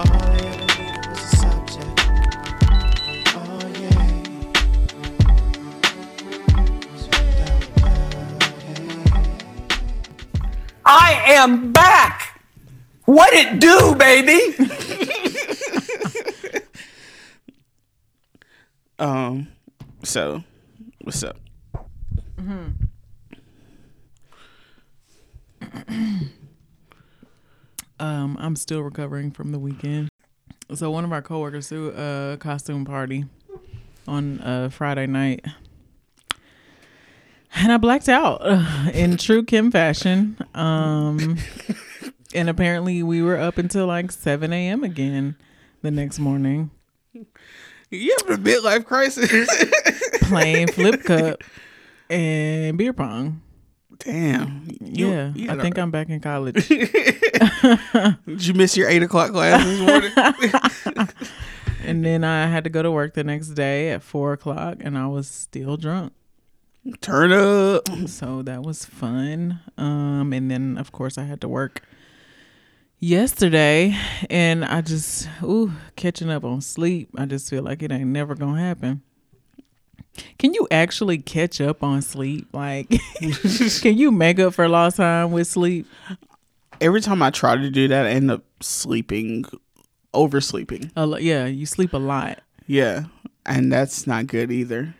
[0.00, 0.04] I
[11.26, 12.40] am back.
[13.06, 14.54] What it do, baby?
[19.00, 19.46] Um,
[20.02, 20.42] so
[21.02, 21.36] what's up?
[28.00, 30.08] Um, I'm still recovering from the weekend.
[30.74, 33.24] So one of our coworkers threw a costume party
[34.06, 35.44] on uh, Friday night,
[37.54, 40.36] and I blacked out uh, in true Kim fashion.
[40.54, 41.38] Um,
[42.34, 44.84] and apparently we were up until like 7 a.m.
[44.84, 45.36] again
[45.82, 46.70] the next morning
[47.90, 49.48] You have a midlife crisis?
[50.28, 51.42] playing flip cup
[52.10, 53.40] and beer pong.
[53.98, 54.68] Damn.
[54.80, 56.68] You- yeah, you I think I'm back in college.
[56.68, 61.08] Did you miss your eight o'clock class this morning?
[61.84, 64.96] and then I had to go to work the next day at four o'clock, and
[64.96, 66.12] I was still drunk.
[67.00, 67.88] Turn up.
[68.08, 69.60] So that was fun.
[69.76, 71.82] Um, and then of course I had to work
[72.98, 73.96] yesterday,
[74.30, 77.10] and I just ooh catching up on sleep.
[77.16, 79.02] I just feel like it ain't never gonna happen.
[80.38, 82.48] Can you actually catch up on sleep?
[82.52, 82.88] Like,
[83.80, 85.86] can you make up for lost time with sleep?
[86.80, 89.44] Every time I try to do that, I end up sleeping,
[90.14, 90.90] oversleeping.
[90.96, 92.40] A lo- yeah, you sleep a lot.
[92.66, 93.04] Yeah,
[93.46, 94.94] and that's not good either.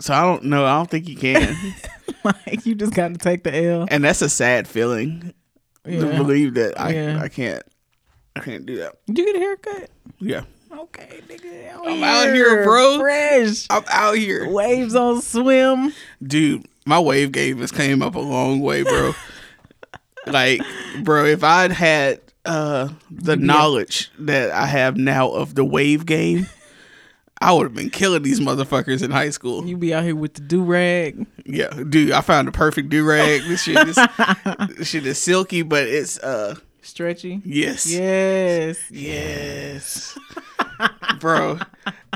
[0.00, 0.66] So I don't know.
[0.66, 1.56] I don't think you can,
[2.24, 3.86] like, you just got to take the L.
[3.90, 5.32] and that's a sad feeling
[5.84, 7.20] to believe that I Yeah.
[7.22, 7.62] I can't
[8.34, 8.96] I can't do that.
[9.06, 9.90] Did you get a haircut?
[10.18, 10.42] Yeah,
[10.72, 11.78] Okay, nigga.
[11.86, 12.98] I'm out here, bro.
[12.98, 13.66] Fresh.
[13.70, 15.92] I'm out here, Waves on swim.
[16.22, 16.66] dude.
[16.88, 19.12] My wave game has came up a long way, bro.
[20.26, 20.60] like,
[21.02, 26.46] bro, if I'd had uh the knowledge that I have now of the wave game.
[27.38, 29.66] I would have been killing these motherfuckers in high school.
[29.66, 31.26] You be out here with the do rag.
[31.44, 33.42] Yeah, dude, I found the perfect do rag.
[33.42, 33.96] This shit is
[34.76, 36.54] this shit is silky, but it's uh
[36.96, 37.42] Stretchy.
[37.44, 38.78] yes, Yes.
[38.90, 40.18] Yes.
[41.20, 41.58] bro.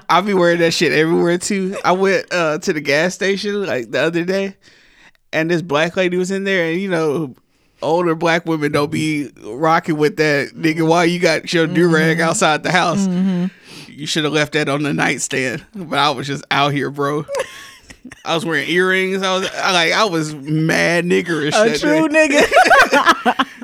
[0.08, 1.76] I'll be wearing that shit everywhere too.
[1.84, 4.56] I went uh to the gas station like the other day,
[5.34, 7.34] and this black lady was in there, and you know.
[7.82, 10.86] Older black women don't be rocking with that nigga.
[10.86, 13.06] Why you got your do rag outside the house?
[13.88, 15.64] You should have left that on the nightstand.
[15.74, 17.24] But I was just out here, bro.
[18.25, 19.22] I was wearing earrings.
[19.22, 21.53] I was I, like, I was mad niggerish.
[21.55, 22.28] A true day.
[22.28, 23.47] nigga.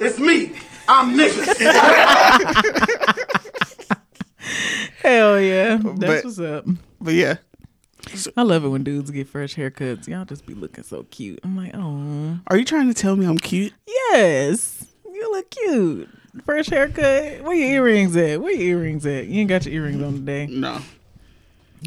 [0.00, 0.52] It's me.
[0.88, 1.56] I'm niggas.
[5.02, 5.76] Hell yeah.
[5.76, 6.66] That's But- what's up.
[7.00, 7.36] But yeah,
[8.36, 10.08] I love it when dudes get fresh haircuts.
[10.08, 11.40] Y'all just be looking so cute.
[11.44, 13.74] I'm like, oh, are you trying to tell me I'm cute?
[13.86, 14.86] yes.
[15.12, 16.08] You look cute.
[16.44, 17.42] Fresh haircut.
[17.42, 18.40] Where your earrings at?
[18.40, 19.26] Where your earrings at?
[19.26, 20.46] You ain't got your earrings on today.
[20.50, 20.80] No,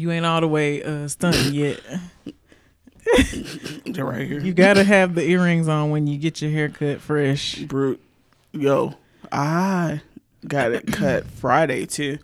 [0.00, 1.80] You ain't all the way uh stunting yet.
[3.86, 4.40] they're right here.
[4.40, 7.56] You gotta have the earrings on when you get your hair cut fresh.
[7.56, 8.00] brute.
[8.52, 8.94] Yo,
[9.32, 10.00] I
[10.46, 12.18] got it cut Friday too.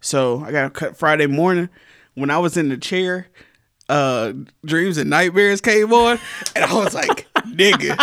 [0.00, 1.68] So I got it cut Friday morning.
[2.14, 3.28] When I was in the chair,
[3.88, 4.32] uh
[4.64, 6.18] Dreams and Nightmares came on,
[6.54, 7.96] and I was like, nigga,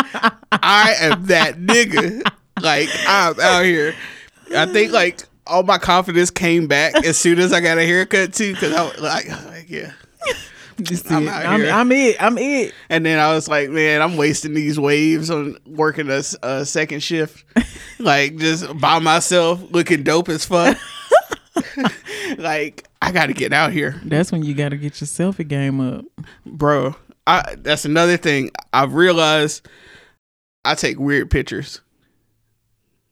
[0.52, 2.24] I am that nigga.
[2.62, 3.94] Like I'm out here.
[4.56, 8.34] I think like all my confidence came back as soon as I got a haircut
[8.34, 9.94] too, because I was like, oh, like, yeah.
[11.10, 11.66] I'm I'm.
[11.66, 12.22] I'm it.
[12.22, 12.74] I'm it.
[12.90, 17.44] And then I was like, man, I'm wasting these waves on working a second shift,
[18.00, 20.78] like just by myself, looking dope as fuck.
[22.38, 25.80] like I got to get out here, That's when you gotta get your selfie game
[25.80, 26.06] up.
[26.46, 26.96] bro.
[27.26, 29.68] I that's another thing I've realized.
[30.64, 31.82] I take weird pictures.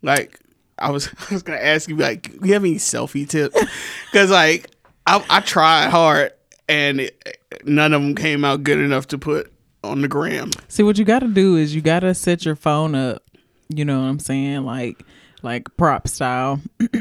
[0.02, 0.40] Like
[0.78, 3.58] I was, I was gonna ask you, like, do you have any selfie tips?
[4.12, 4.70] Because like
[5.06, 6.32] I, I tried hard,
[6.70, 9.52] and it, none of them came out good enough to put
[9.84, 10.52] on the gram.
[10.70, 13.24] See, what you gotta do is you gotta set your phone up.
[13.68, 14.64] You know what I'm saying?
[14.64, 15.04] Like,
[15.42, 16.62] like prop style.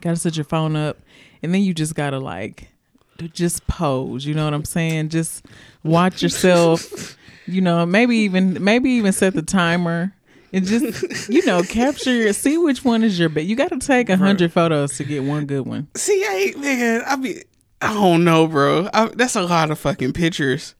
[0.00, 0.98] gotta set your phone up,
[1.42, 2.70] and then you just gotta like,
[3.32, 4.26] just pose.
[4.26, 5.10] You know what I'm saying?
[5.10, 5.46] Just
[5.84, 7.16] watch yourself.
[7.46, 10.15] you know, maybe even maybe even set the timer.
[10.56, 13.46] And just you know, capture your see which one is your best.
[13.46, 15.88] You got to take a hundred photos to get one good one.
[15.94, 17.02] See, I ain't man.
[17.06, 17.42] I be,
[17.82, 18.88] I don't know, bro.
[18.94, 20.74] I, that's a lot of fucking pictures.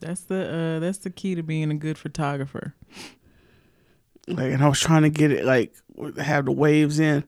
[0.00, 2.74] That's the uh that's the key to being a good photographer.
[4.26, 5.74] Like, and I was trying to get it like
[6.18, 7.22] have the waves in,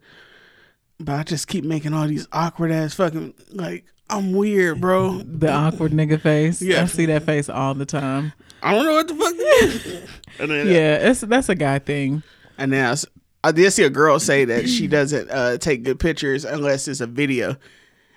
[0.99, 5.19] but I just keep making all these awkward ass fucking like I'm weird, bro.
[5.19, 6.62] The awkward nigga face.
[6.62, 6.82] Yeah.
[6.82, 8.32] I see that face all the time.
[8.62, 9.32] I don't know what the fuck.
[9.32, 9.99] to do.
[10.40, 12.22] and then, Yeah, it's that's a guy thing.
[12.56, 12.96] And then
[13.44, 17.00] I did see a girl say that she doesn't uh, take good pictures unless it's
[17.00, 17.56] a video.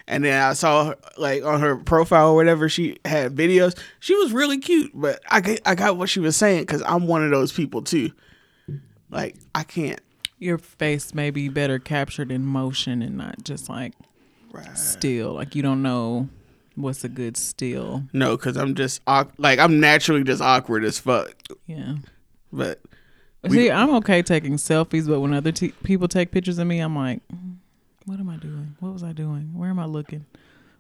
[0.08, 3.80] And then I saw her, like on her profile or whatever she had videos.
[4.00, 7.08] She was really cute, but I get, I got what she was saying because I'm
[7.08, 8.12] one of those people too.
[9.10, 10.02] Like I can't.
[10.40, 13.94] Your face may be better captured in motion and not just like
[14.74, 15.34] still.
[15.34, 16.30] Like you don't know
[16.76, 18.04] what's a good steal.
[18.14, 19.02] No, because I'm just
[19.38, 21.34] like I'm naturally just awkward as fuck.
[21.66, 21.96] Yeah.
[22.52, 22.82] But
[23.50, 27.22] See, I'm okay taking selfies, but when other people take pictures of me, I'm like,
[27.34, 27.56] "Mm,
[28.06, 28.76] what am I doing?
[28.80, 29.52] What was I doing?
[29.56, 30.26] Where am I looking?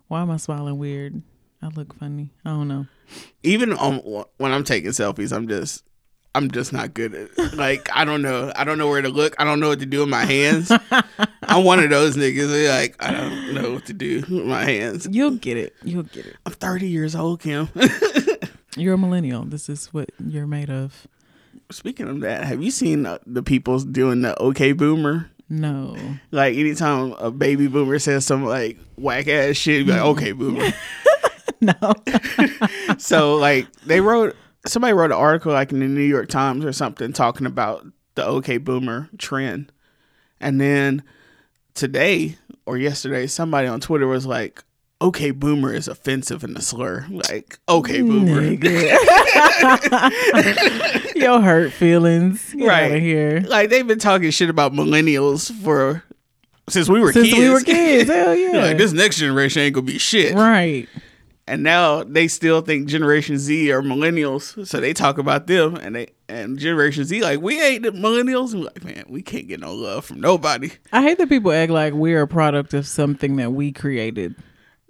[0.07, 1.21] Why am I smiling weird?
[1.61, 2.31] I look funny.
[2.45, 2.85] I don't know.
[3.43, 5.83] even on when I'm taking selfies, I'm just
[6.33, 8.51] I'm just not good at like I don't know.
[8.55, 9.35] I don't know where to look.
[9.39, 10.71] I don't know what to do with my hands.
[11.43, 15.07] I'm one of those niggas like I don't know what to do with my hands.
[15.11, 15.75] You'll get it.
[15.83, 16.37] You'll get it.
[16.45, 17.69] I'm 30 years old, Kim.
[18.77, 19.43] You're a millennial.
[19.43, 21.05] This is what you're made of.
[21.71, 25.29] Speaking of that, have you seen uh, the people doing the OK Boomer?
[25.49, 25.97] No.
[26.31, 30.71] Like anytime a baby boomer says some like whack ass shit, be like OK Boomer.
[31.59, 31.75] No.
[32.97, 36.73] so like they wrote somebody wrote an article like in the New York Times or
[36.73, 37.85] something talking about
[38.15, 39.71] the OK Boomer trend,
[40.39, 41.03] and then
[41.73, 44.63] today or yesterday somebody on Twitter was like.
[45.03, 47.07] Okay, boomer is offensive and a slur.
[47.09, 48.39] Like, okay, boomer.
[51.15, 52.53] Your hurt feelings.
[52.53, 53.01] Get Right.
[53.01, 53.43] Here.
[53.47, 56.03] like they've been talking shit about millennials for
[56.69, 57.39] since we were Since kids.
[57.39, 58.11] we were kids.
[58.11, 58.61] Hell yeah.
[58.61, 60.35] like this next generation ain't gonna be shit.
[60.35, 60.87] Right.
[61.51, 65.93] And now they still think Generation Z are millennials, so they talk about them and
[65.93, 68.53] they and Generation Z like we ain't the millennials.
[68.53, 70.71] We're like, man, we can't get no love from nobody.
[70.93, 74.33] I hate that people act like we're a product of something that we created.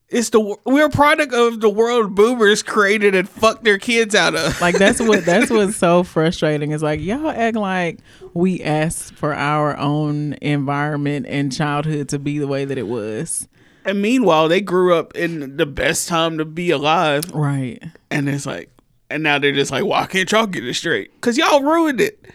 [0.10, 4.36] It's the we're a product of the world boomers created and fucked their kids out
[4.36, 4.62] of.
[4.62, 6.74] Like that's what that's what's so frustrating.
[6.74, 8.02] Is like y'all act like
[8.36, 13.48] we asked for our own environment and childhood to be the way that it was.
[13.86, 17.82] And meanwhile, they grew up in the best time to be alive, Right.
[18.10, 18.70] and it's like,
[19.10, 21.14] and now they're just like, why can't y'all get it straight?
[21.16, 22.26] Because y'all ruined it.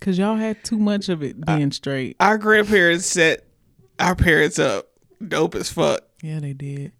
[0.00, 2.16] Cause y'all had too much of it being straight.
[2.18, 3.44] Our grandparents set
[4.00, 4.88] our parents up
[5.26, 6.00] dope as fuck.
[6.20, 6.90] Yeah, they did.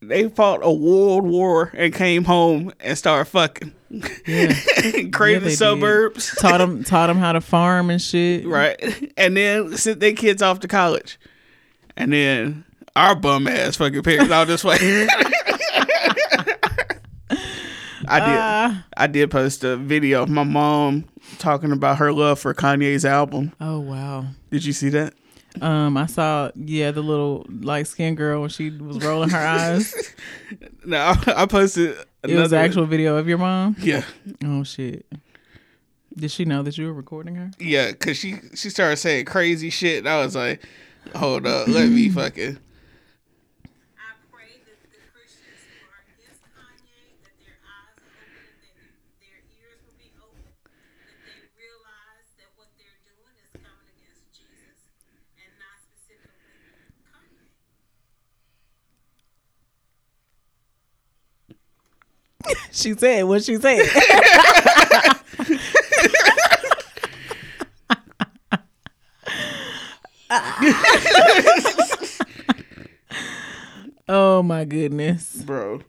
[0.00, 3.74] They fought a world war and came home and started fucking.
[4.26, 4.54] Yeah.
[5.12, 5.56] Created Yeah, they did.
[5.58, 6.34] suburbs.
[6.40, 8.46] taught them taught them how to farm and shit.
[8.46, 9.12] right.
[9.18, 11.20] And then sent their kids off to college.
[11.98, 12.64] And then
[12.96, 15.06] our bum ass fucking parents all this way.
[18.08, 18.84] I did Ah.
[18.96, 21.04] I did post a video of my mom
[21.38, 23.52] talking about her love for Kanye's album.
[23.60, 24.26] Oh wow.
[24.50, 25.14] Did you see that?
[25.60, 29.94] Um, I saw yeah the little light skinned girl when she was rolling her eyes.
[30.84, 33.76] No, I, I posted It was the actual video of your mom.
[33.78, 34.02] Yeah.
[34.44, 35.06] Oh shit.
[36.16, 37.52] Did she know that you were recording her?
[37.60, 40.60] Yeah, cause she she started saying crazy shit, and I was like,
[41.14, 47.32] "Hold up, let me fucking." I pray that the Christians who are against Kanye, that
[47.40, 52.68] their eyes are open, that their ears will be open, that they realize that what
[52.76, 54.76] they're doing is coming against Jesus
[55.40, 57.48] and not specifically Kanye.
[62.72, 63.80] She said what she said.
[74.08, 75.42] oh my goodness.
[75.42, 75.80] bro.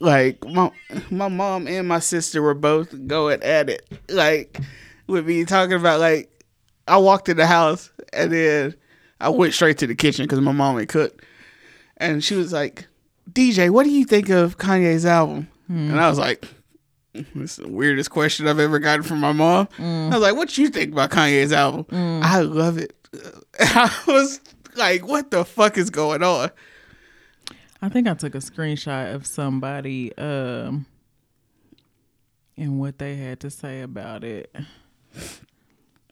[0.00, 0.70] Like my
[1.10, 4.58] my mom and my sister were both going at it, like
[5.06, 6.30] with me talking about like
[6.88, 8.74] I walked in the house and then
[9.20, 11.24] I went straight to the kitchen because my mom ain't cooked,
[11.96, 12.86] and she was like,
[13.30, 15.90] "DJ, what do you think of Kanye's album?" Hmm.
[15.90, 16.46] And I was like.
[17.32, 19.68] This is the weirdest question I've ever gotten from my mom.
[19.76, 20.08] Hmm.
[20.10, 22.20] I was like, "What you think about Kanye's album?" Hmm.
[22.24, 22.92] I love it.
[23.60, 24.40] I was
[24.74, 26.50] like, "What the fuck is going on?"
[27.80, 30.86] I think I took a screenshot of somebody um
[32.56, 34.54] and what they had to say about it.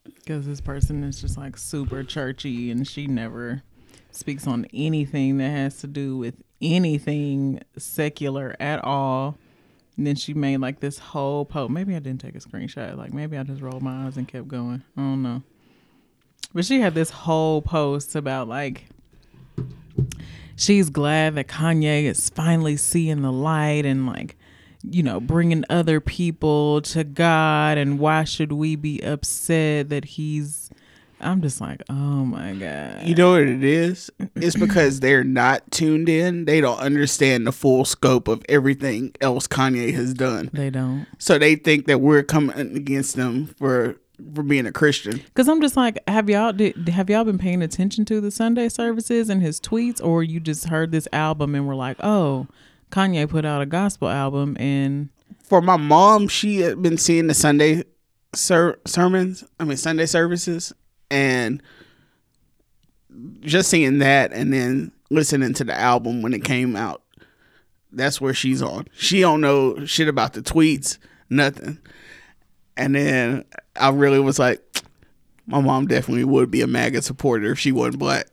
[0.05, 3.63] Because this person is just like super churchy and she never
[4.11, 9.37] speaks on anything that has to do with anything secular at all.
[9.97, 11.71] And then she made like this whole post.
[11.71, 12.97] Maybe I didn't take a screenshot.
[12.97, 14.83] Like maybe I just rolled my eyes and kept going.
[14.97, 15.43] I don't know.
[16.55, 18.87] But she had this whole post about like
[20.57, 24.37] she's glad that Kanye is finally seeing the light and like
[24.83, 30.71] you know bringing other people to God and why should we be upset that he's
[31.23, 34.11] I'm just like, "Oh my god." You know what it is?
[34.37, 36.45] It's because they're not tuned in.
[36.45, 40.51] They don't understand the full scope of everything else Kanye has done.
[40.53, 41.07] They don't.
[41.19, 43.97] So they think that we're coming against them for
[44.35, 45.21] for being a Christian.
[45.35, 48.69] Cause I'm just like, have y'all did have y'all been paying attention to the Sunday
[48.69, 52.47] services and his tweets, or you just heard this album and were like, oh,
[52.91, 55.09] Kanye put out a gospel album and
[55.43, 57.85] For my mom, she had been seeing the Sunday
[58.35, 60.73] ser- sermons, I mean Sunday services,
[61.13, 61.63] and
[63.41, 67.03] just seeing that, and then listening to the album when it came out.
[67.93, 68.89] That's where she's on.
[68.95, 70.97] She don't know shit about the tweets,
[71.29, 71.79] nothing.
[72.77, 73.45] And then
[73.79, 74.61] I really was like,
[75.47, 78.27] my mom definitely would be a MAGA supporter if she wasn't black.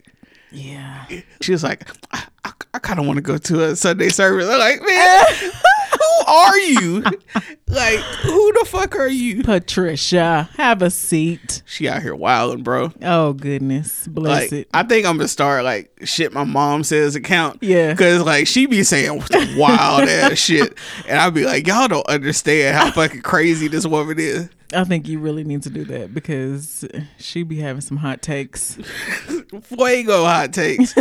[0.51, 1.05] yeah,
[1.41, 4.47] She was like, I, I, I kind of want to go to a Sunday service.
[4.49, 5.25] I'm like, man,
[5.99, 7.01] who are you?
[7.67, 9.43] like, who the fuck are you?
[9.43, 11.61] Patricia, have a seat.
[11.65, 12.91] She out here wilding, bro.
[13.03, 14.69] Oh goodness, bless Like, it.
[14.73, 16.33] I think I'm gonna start like shit.
[16.33, 17.91] My mom says account, Yeah.
[17.91, 19.23] because like she be saying
[19.57, 20.77] wild ass shit,
[21.07, 24.49] and I'd be like, y'all don't understand how fucking crazy this woman is.
[24.73, 26.85] I think you really need to do that because
[27.17, 28.75] she be having some hot takes.
[29.63, 30.93] fuego hot takes.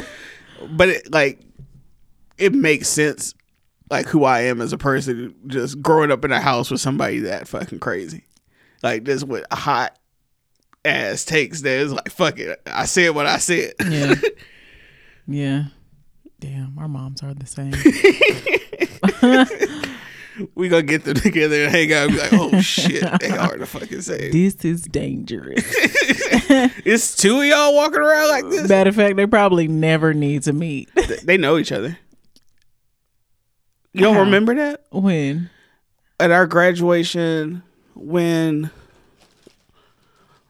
[0.71, 1.41] but it like
[2.39, 3.35] it makes sense
[3.91, 7.21] like who I am as a person just growing up in a house with somebody
[7.21, 8.25] that fucking crazy.
[8.83, 9.99] Like this with hot
[10.85, 12.61] ass takes that is like fuck it.
[12.67, 13.75] I said what I said.
[13.89, 14.15] Yeah,
[15.27, 15.65] yeah.
[16.41, 17.73] Damn, our moms are the same.
[20.55, 23.57] we gonna get them together and hang out and be like, oh shit, they are
[23.57, 24.31] the fucking same.
[24.31, 25.65] this is dangerous.
[26.51, 28.69] It's two of y'all walking around like uh, this.
[28.69, 30.89] Matter of fact, they probably never need to meet.
[31.23, 31.99] They know each other.
[33.93, 34.85] You don't remember that?
[34.91, 35.51] when?
[36.21, 37.63] at our graduation
[37.95, 38.71] when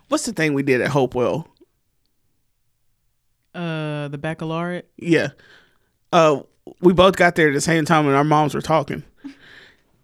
[0.08, 1.46] what's the thing we did at Hopewell?
[3.54, 4.88] Uh, the baccalaureate.
[4.96, 5.28] Yeah.
[6.12, 6.40] Uh
[6.80, 9.02] we both got there at the same time and our moms were talking.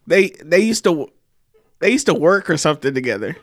[0.06, 1.10] They they used to
[1.78, 3.36] they used to work or something together.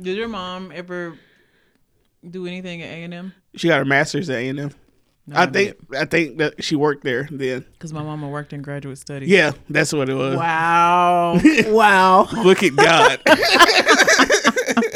[0.00, 1.18] Did your mom ever
[2.28, 3.34] do anything at A and M?
[3.54, 4.38] She got her master's at
[5.30, 5.38] A&M.
[5.38, 7.64] I think I think that she worked there then.
[7.72, 9.28] because my mama worked in graduate studies.
[9.28, 10.36] Yeah, that's what it was.
[10.36, 11.40] Wow.
[11.66, 12.28] wow.
[12.44, 13.20] Look at God.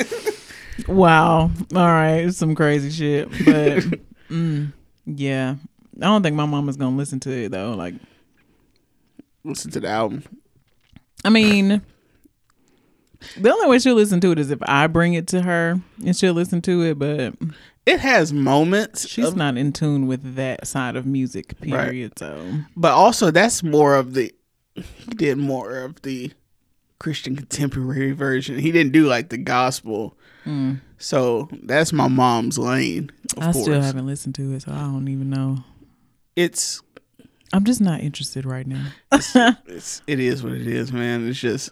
[0.86, 1.50] Wow.
[1.74, 2.24] All right.
[2.24, 3.30] It's some crazy shit.
[3.30, 4.00] But
[4.30, 4.72] mm,
[5.06, 5.56] yeah.
[5.96, 7.74] I don't think my mama's gonna listen to it though.
[7.74, 7.94] Like
[9.44, 10.24] Listen to the album.
[11.24, 11.82] I mean
[13.38, 16.16] the only way she'll listen to it is if I bring it to her and
[16.16, 17.34] she'll listen to it, but
[17.86, 19.06] It has moments.
[19.06, 22.18] she's of- not in tune with that side of music, period.
[22.18, 24.32] So but also that's more of the
[24.74, 26.32] he did more of the
[26.98, 28.58] Christian contemporary version.
[28.58, 30.16] He didn't do like the gospel.
[30.44, 30.74] Hmm.
[30.98, 33.10] So that's my mom's lane.
[33.36, 33.64] Of I course.
[33.64, 35.58] still haven't listened to it, so I don't even know.
[36.36, 36.80] It's
[37.52, 38.86] I'm just not interested right now.
[39.12, 41.28] it's it is what it is, man.
[41.28, 41.70] It's just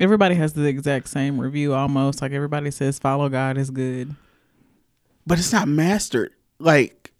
[0.00, 2.20] Everybody has the exact same review almost.
[2.22, 4.14] Like everybody says follow God is good.
[5.26, 6.32] But it's not mastered.
[6.58, 7.12] Like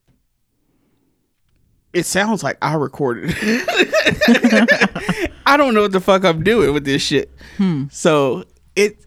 [1.93, 3.35] it sounds like I recorded.
[5.47, 7.31] I don't know what the fuck I'm doing with this shit.
[7.91, 8.45] So
[8.75, 9.05] it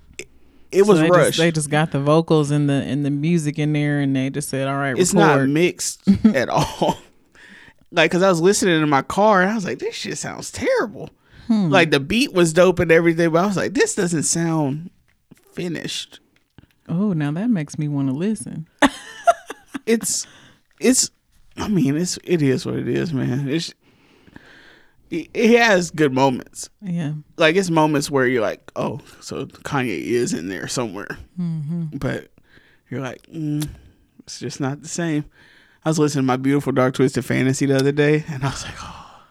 [0.71, 1.03] it was Hmm.
[1.03, 1.27] They rushed.
[1.27, 4.29] Just, they just got the vocals and the and the music in there, and they
[4.29, 6.97] just said, "All right, it's not mixed at all.
[7.91, 10.51] Like, cause I was listening in my car and I was like, this shit sounds
[10.51, 11.09] terrible.
[11.47, 11.69] Hmm.
[11.69, 14.89] Like the beat was dope and everything, but I was like, this doesn't sound
[15.53, 16.19] finished.
[16.87, 18.67] Oh, now that makes me want to listen.
[19.85, 20.27] It's,
[20.81, 21.11] it's.
[21.55, 23.47] I mean, it's it is what it is, man.
[23.47, 23.73] It's
[25.09, 26.69] it, it has good moments.
[26.81, 31.97] Yeah, Like it's moments where you're like, oh, so Kanye is in there somewhere, Mm-hmm.
[31.97, 32.27] but
[32.89, 33.65] you're like, mm,
[34.19, 35.23] it's just not the same.
[35.85, 38.65] I was listening to my beautiful dark twisted fantasy the other day, and I was
[38.65, 39.21] like, oh,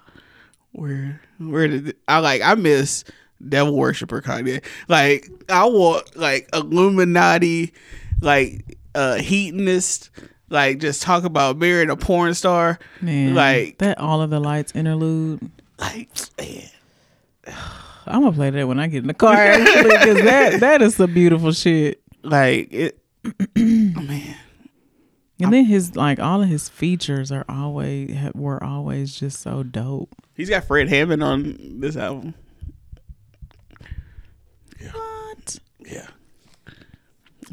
[0.72, 3.04] where where did I like I miss
[3.46, 4.62] devil worshiper Kanye.
[4.88, 7.72] Like I want like Illuminati,
[8.20, 10.10] like uh hedonist,
[10.48, 12.78] like just talk about marrying a porn star.
[13.00, 13.34] man.
[13.34, 15.50] Like that all of the lights interlude.
[15.78, 16.68] like man.
[18.08, 20.94] I'm gonna play that when I get in the car actually, because that that is
[20.94, 22.00] some beautiful shit.
[22.22, 22.98] like it
[23.56, 24.36] man
[25.40, 30.14] And then his like all of his features are always were always just so dope.
[30.34, 32.34] He's got Fred Hammond on this album.
[34.92, 35.58] What?
[35.84, 36.06] Yeah.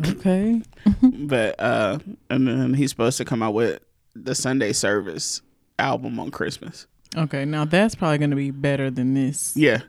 [0.08, 0.62] Okay.
[1.02, 2.00] But uh
[2.30, 3.82] and then he's supposed to come out with
[4.16, 5.42] the Sunday Service
[5.80, 6.88] album on Christmas.
[7.16, 7.46] Okay.
[7.46, 9.54] Now that's probably going to be better than this.
[9.56, 9.82] Yeah.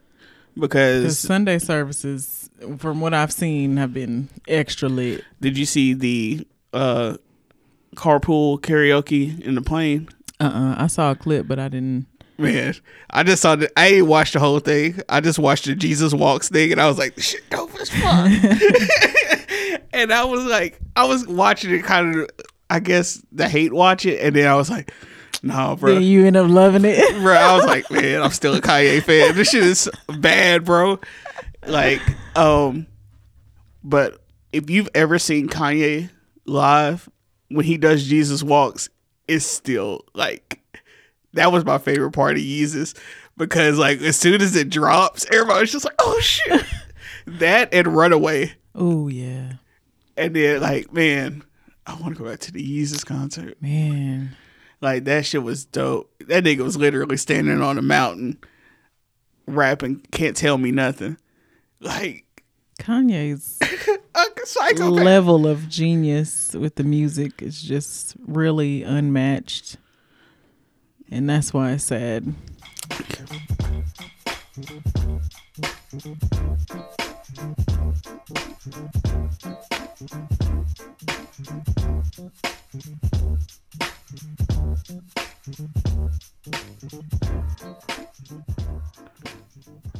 [0.59, 2.49] Because Because Sunday services,
[2.79, 5.25] from what I've seen, have been extra lit.
[5.41, 7.17] did you see the uh
[7.97, 10.09] carpool karaoke in the plane?
[10.41, 12.07] Uh uh I saw a clip, but I didn't.
[12.37, 12.75] Man,
[13.11, 13.71] I just saw the.
[13.79, 15.01] I ain't watched the whole thing.
[15.09, 18.29] I just watched the Jesus Walks thing, and I was like, shit dope as fuck."
[19.93, 22.31] and I was like, I was watching it, kind of,
[22.69, 24.93] I guess, the hate watch it, and then I was like,
[25.45, 27.23] "No, bro." Then you end up loving it.
[27.23, 29.37] bro, I was like, man, I'm still a Kanye fan.
[29.37, 29.89] This shit is
[30.19, 30.99] bad, bro.
[31.67, 32.03] Like,
[32.37, 32.89] um,
[33.85, 34.21] but
[34.53, 36.11] if you've ever seen Kanye
[36.47, 37.09] live
[37.49, 38.89] when he does Jesus Walks,
[39.29, 40.64] it's still like
[41.35, 42.97] that was my favorite part of Yeezus
[43.37, 46.65] because like as soon as it drops, everybody's just like, oh shit.
[47.27, 48.53] that and Runaway.
[48.75, 49.55] oh yeah,
[50.17, 51.43] And then like, man,
[51.87, 53.61] I want to go back to the Yeezus concert.
[53.61, 54.37] man.
[54.81, 56.13] Like that shit was dope.
[56.27, 58.39] That nigga was literally standing on a mountain
[59.47, 61.17] rapping "Can't Tell Me Nothing."
[61.81, 62.25] Like
[62.79, 63.59] Kanye's
[64.79, 69.79] level of genius with the music is just really unmatched,
[71.11, 72.35] and that's why I said.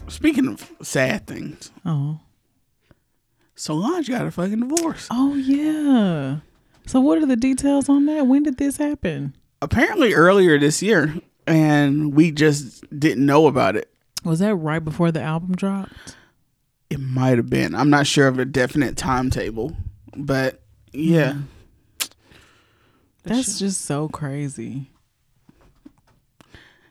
[0.09, 2.21] Speaking of sad things, Oh,
[3.55, 5.09] Solange got a fucking divorce.
[5.11, 6.39] oh yeah.
[6.87, 8.27] So what are the details on that?
[8.27, 9.35] When did this happen?
[9.65, 11.15] Apparently earlier this year,
[11.47, 13.91] and we just didn't know about it.
[14.25, 16.17] Was that right before the album dropped?
[16.91, 17.75] It might have been.
[17.75, 19.77] I'm not sure of a definite timetable,
[20.17, 21.33] but yeah.
[21.33, 21.41] Hmm.
[23.25, 24.91] That's just so crazy.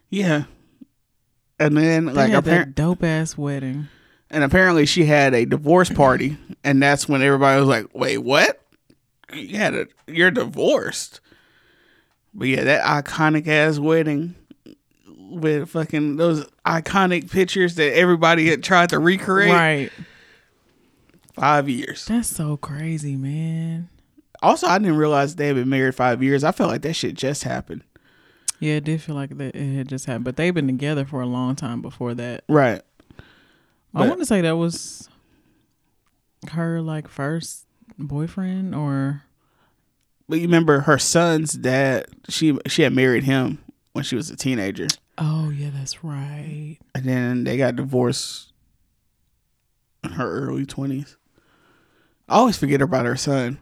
[0.09, 0.43] Yeah.
[1.59, 3.87] And then They like had apparently that dope ass wedding.
[4.29, 8.59] and apparently she had a divorce party and that's when everybody was like wait what
[9.31, 11.21] you had a you're divorced
[12.33, 14.35] but yeah that iconic ass wedding
[15.29, 19.91] with fucking those iconic pictures that everybody had tried to recreate Right.
[21.33, 23.89] five years That's so crazy, man.
[24.41, 27.15] also i didn't realize they had been married five years i felt like that shit
[27.15, 27.83] just happened
[28.59, 30.23] Yeah, it did feel like that it had just happened.
[30.25, 32.43] But they've been together for a long time before that.
[32.47, 32.81] right
[33.95, 35.07] I want to say that was
[36.51, 37.65] her like first
[37.97, 39.23] boyfriend or
[40.33, 43.59] but you remember her son's dad she she had married him
[43.91, 44.87] when she was a teenager
[45.19, 46.79] Oh yeah, that's right.
[46.95, 48.51] and then they got divorced
[50.03, 51.17] in her early twenties.
[52.27, 53.59] I always forget about her son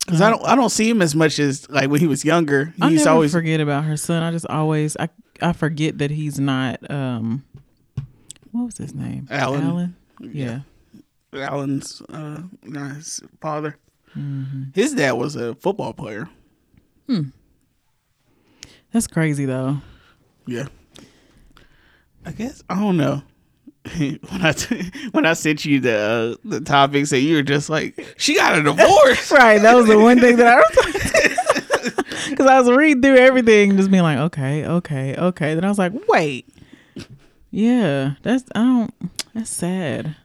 [0.00, 2.74] because I don't I don't see him as much as like when he was younger.
[2.82, 4.24] I He's always forget about her son.
[4.24, 5.08] I just always I
[5.40, 7.44] I forget that he's not um
[8.50, 9.28] what was his name?
[9.30, 9.62] Alan.
[9.62, 9.96] Alan.
[10.20, 10.60] Yeah.
[11.32, 13.76] Alan's uh, his father.
[14.18, 14.62] Mm-hmm.
[14.74, 16.28] His dad was a football player.
[18.92, 19.78] That's crazy though.
[20.46, 20.66] Yeah,
[22.24, 23.22] I guess I don't know.
[23.96, 27.70] when I t- when I sent you the uh, the topics and you were just
[27.70, 29.30] like, she got a divorce.
[29.38, 29.60] Right.
[29.62, 33.90] That was the one thing that I was because I was reading through everything, just
[33.90, 35.54] being like, okay, okay, okay.
[35.54, 36.48] Then I was like, wait,
[37.50, 38.94] yeah, that's I don't.
[39.34, 40.16] That's sad.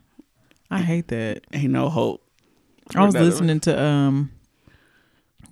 [0.71, 1.41] I hate that.
[1.53, 2.22] Ain't no hope.
[2.95, 4.31] I was listening to um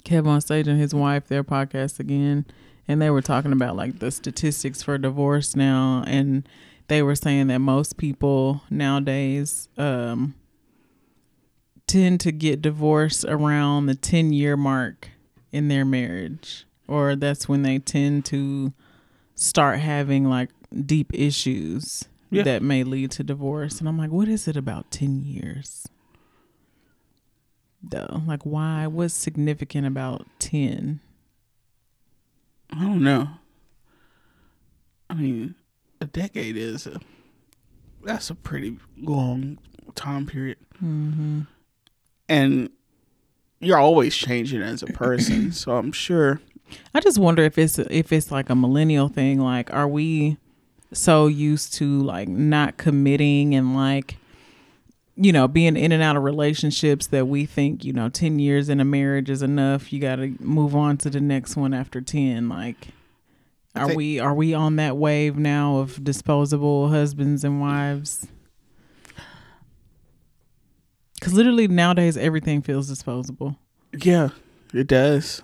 [0.04, 2.46] Kevin on stage and his wife their podcast again,
[2.88, 6.48] and they were talking about like the statistics for divorce now, and
[6.88, 10.34] they were saying that most people nowadays um
[11.88, 15.10] tend to get divorced around the 10 year mark
[15.52, 18.72] in their marriage or that's when they tend to
[19.36, 20.50] start having like
[20.86, 22.44] deep issues Yeah.
[22.44, 25.86] that may lead to divorce and i'm like what is it about 10 years
[27.84, 31.00] though like why what's significant about 10
[32.74, 33.28] I don't know.
[35.10, 35.56] I mean,
[36.00, 37.00] a decade is a
[38.04, 39.60] that's a pretty long
[39.96, 41.42] time period, mm-hmm.
[42.30, 42.70] and
[43.60, 45.52] you're always changing as a person.
[45.52, 46.40] so I'm sure.
[46.94, 49.42] I just wonder if it's if it's like a millennial thing.
[49.42, 50.38] Like, are we
[50.94, 54.16] so used to like not committing and like
[55.16, 58.70] you know, being in and out of relationships that we think, you know, 10 years
[58.70, 59.92] in a marriage is enough.
[59.94, 62.48] You got to move on to the next one after 10.
[62.50, 62.88] Like,
[63.76, 68.28] are think- we are we on that wave now of disposable husbands and wives?
[71.16, 73.58] Because literally nowadays everything feels disposable,
[73.94, 74.30] Yeah,
[74.74, 75.44] it does.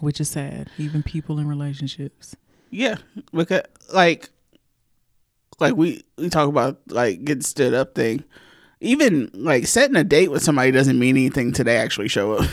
[0.00, 0.68] which is sad.
[0.78, 2.34] Even people in relationships.
[2.70, 2.96] Yeah,
[3.32, 4.30] because like,
[5.60, 8.24] like we we talk about like getting stood up thing.
[8.80, 12.50] Even like setting a date with somebody doesn't mean anything till they actually show up.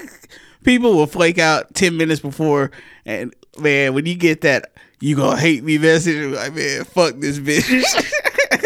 [0.64, 2.70] People will flake out ten minutes before,
[3.04, 6.34] and man, when you get that, you gonna hate me message.
[6.34, 8.12] Like man, fuck this bitch.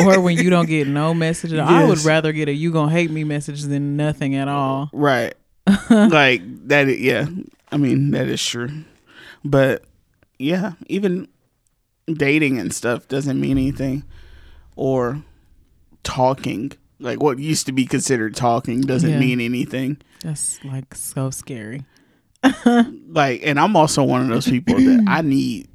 [0.06, 1.52] or when you don't get no message.
[1.52, 1.68] at all.
[1.68, 4.90] I would rather get a "you gonna hate me" message than nothing at all.
[4.92, 5.34] right?
[5.90, 6.86] like that.
[6.98, 7.26] Yeah,
[7.72, 8.70] I mean that is true.
[9.44, 9.82] But
[10.38, 11.28] yeah, even
[12.14, 14.04] dating and stuff doesn't mean anything,
[14.76, 15.22] or
[16.04, 19.18] talking like what used to be considered talking doesn't Yeah.
[19.20, 19.98] mean anything.
[20.22, 21.84] That's like so scary.
[23.10, 25.68] Like, and I'm also one of those people that I need.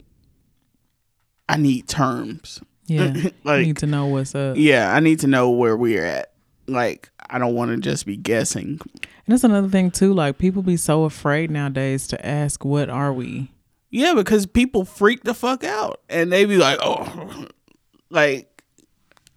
[1.50, 2.62] I need terms.
[2.88, 4.56] Yeah, Like- need to know what's up.
[4.58, 6.32] Yeah, I need to know where we're at.
[6.68, 8.80] Like, I don't want to just be guessing.
[8.82, 10.14] And that's another thing too.
[10.14, 13.52] Like people be so afraid nowadays to ask, "What are we?"
[13.94, 17.46] Yeah, because people freak the fuck out, and they be like, "Oh,
[18.10, 18.64] like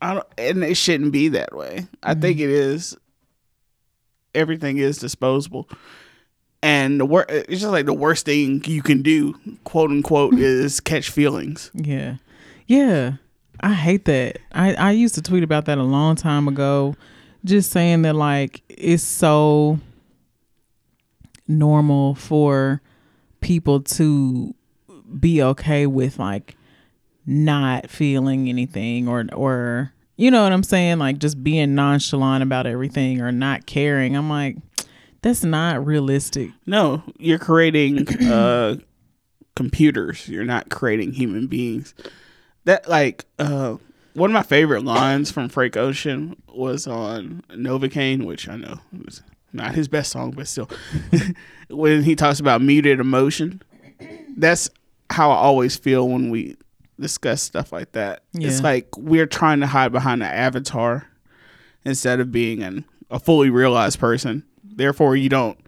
[0.01, 1.87] I don't," and it shouldn't be that way.
[2.03, 2.23] I mm-hmm.
[2.23, 2.97] think it is.
[4.35, 5.69] Everything is disposable,
[6.63, 10.81] and the wor- It's just like the worst thing you can do, quote unquote, is
[10.81, 11.71] catch feelings.
[11.75, 12.17] Yeah,
[12.67, 13.17] yeah.
[13.61, 14.39] I hate that.
[14.53, 16.97] I I used to tweet about that a long time ago,
[17.45, 19.81] just saying that like it's so
[21.47, 22.81] normal for
[23.47, 24.53] people to
[25.21, 26.57] be okay with like
[27.27, 32.67] not feeling anything or or you know what I'm saying like just being nonchalant about
[32.67, 34.17] everything or not caring.
[34.17, 34.57] I'm like
[35.23, 36.51] that's not realistic.
[36.67, 38.77] No, you're creating uh,
[39.55, 40.29] computers.
[40.29, 41.95] You're not creating human beings.
[42.65, 43.77] That like uh,
[44.15, 49.23] one of my favorite lines from Frank Ocean was on Novacane, which I know was
[49.57, 50.69] not his best song, but still,
[51.71, 53.63] when he talks about muted emotion.
[54.37, 54.69] That's
[55.11, 56.57] how I always feel when we
[57.01, 58.23] discuss stuff like that.
[58.35, 61.07] It's like we're trying to hide behind an avatar
[61.85, 64.45] instead of being an, a fully realized person.
[64.63, 65.59] Therefore, you don't.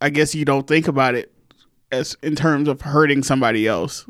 [0.00, 1.32] I guess you don't think about it
[1.90, 4.04] as in terms of hurting somebody else.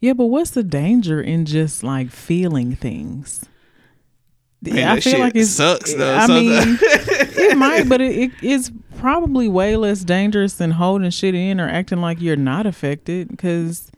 [0.00, 3.44] Yeah, but what's the danger in just like feeling things?
[4.62, 6.78] Man, I feel like it sucks, though, I mean.
[7.36, 11.68] it might, but it, it it's probably way less dangerous than holding shit in or
[11.68, 13.28] acting like you're not affected.
[13.28, 13.90] Because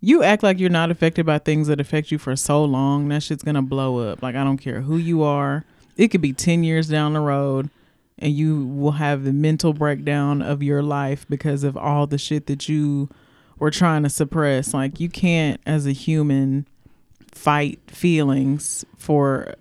[0.00, 3.22] you act like you're not affected by things that affect you for so long, that
[3.22, 4.22] shit's gonna blow up.
[4.22, 5.64] Like I don't care who you are.
[5.96, 7.70] It could be ten years down the road,
[8.18, 12.46] and you will have the mental breakdown of your life because of all the shit
[12.46, 13.08] that you
[13.58, 14.72] were trying to suppress.
[14.72, 16.66] Like you can't, as a human,
[17.32, 19.54] fight feelings for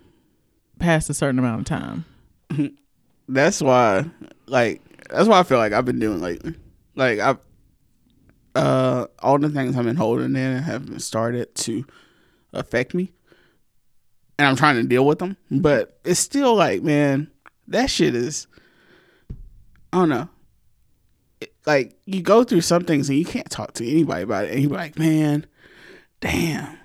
[0.79, 2.05] past a certain amount of time.
[3.27, 4.05] That's why,
[4.47, 6.55] like, that's why I feel like I've been doing lately.
[6.95, 7.37] Like I've,
[8.55, 11.85] uh, all the things I've been holding in have started to
[12.53, 13.11] affect me,
[14.39, 15.37] and I'm trying to deal with them.
[15.51, 17.29] But it's still like, man,
[17.67, 18.47] that shit is.
[19.93, 20.29] I don't know.
[21.39, 24.51] It- like you go through some things and you can't talk to anybody about it,
[24.53, 25.45] and you're like, man,
[26.19, 26.77] damn.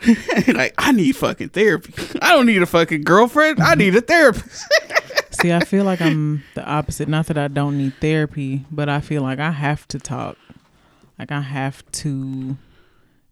[0.48, 1.92] like I need fucking therapy.
[2.22, 3.60] I don't need a fucking girlfriend.
[3.60, 4.64] I need a therapist.
[5.40, 7.08] See, I feel like I'm the opposite.
[7.08, 10.36] Not that I don't need therapy, but I feel like I have to talk.
[11.16, 12.56] Like I have to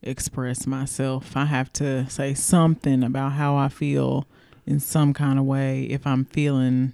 [0.02, 1.36] express myself.
[1.36, 4.28] I have to say something about how I feel
[4.66, 6.92] in some kind of way if I'm feeling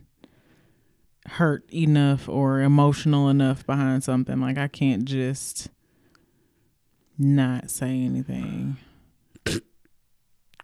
[1.27, 4.41] hurt enough or emotional enough behind something.
[4.41, 5.69] Like I can't just
[7.19, 8.79] not say anything.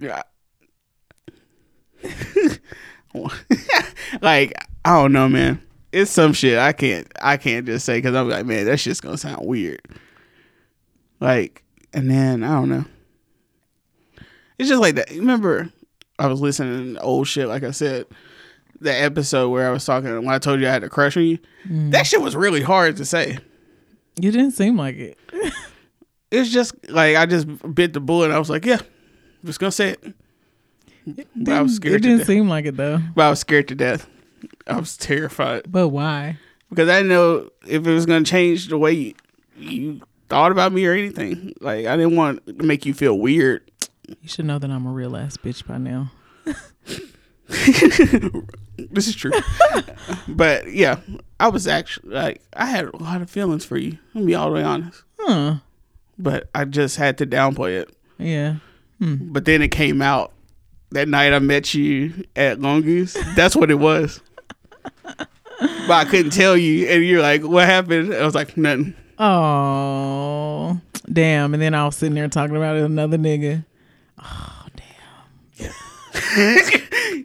[0.01, 0.23] Yeah.
[4.23, 4.53] like
[4.85, 5.63] I don't know, man.
[5.93, 9.01] It's some shit I can't I can't just say because I'm like, man, that shit's
[9.01, 9.83] gonna sound weird.
[11.21, 12.85] Like, and then I don't know.
[14.59, 15.11] It's just like that.
[15.11, 15.71] Remember,
[16.19, 17.49] I was listening to old shit.
[17.49, 18.07] Like I said,
[18.81, 21.25] the episode where I was talking when I told you I had a crush on
[21.25, 21.39] you.
[21.69, 21.93] Mm.
[21.93, 23.39] That shit was really hard to say.
[24.21, 25.19] You didn't seem like it.
[26.31, 28.31] It's just like I just bit the bullet.
[28.31, 30.15] I was like, yeah, I'm just gonna say it.
[31.37, 31.95] But I was scared.
[31.95, 32.27] It to didn't death.
[32.27, 33.01] seem like it though.
[33.15, 34.09] But I was scared to death.
[34.67, 36.39] I was terrified But why?
[36.71, 39.15] because I didn't know if it was going to change the way you,
[39.57, 41.55] you thought about me or anything.
[41.61, 43.69] Like I didn't want to make you feel weird.
[44.07, 46.11] You should know that I'm a real ass bitch by now.
[47.49, 49.33] this is true.
[50.29, 51.01] but yeah,
[51.41, 53.93] I was actually like I had a lot of feelings for you.
[54.15, 55.03] I'm gonna be all the way honest.
[55.19, 55.57] Huh.
[56.19, 57.95] But I just had to downplay it.
[58.19, 58.57] Yeah.
[58.99, 59.17] Hmm.
[59.33, 60.33] But then it came out
[60.93, 63.17] that night I met you at Long Goose.
[63.37, 64.21] That's what it was.
[65.05, 70.81] but I couldn't tell you, and you're like, "What happened?" I was like, "Nothing." Oh,
[71.13, 71.53] damn.
[71.55, 73.65] And then I was sitting there talking about it, another nigga.
[74.23, 74.67] Oh,
[75.59, 77.25] damn.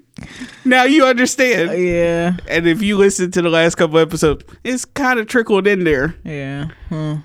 [0.66, 1.70] now you understand.
[1.70, 2.38] Uh, yeah.
[2.48, 6.16] And if you listen to the last couple episodes, it's kind of trickled in there,
[6.24, 6.70] Yeah.
[6.90, 7.18] Huh.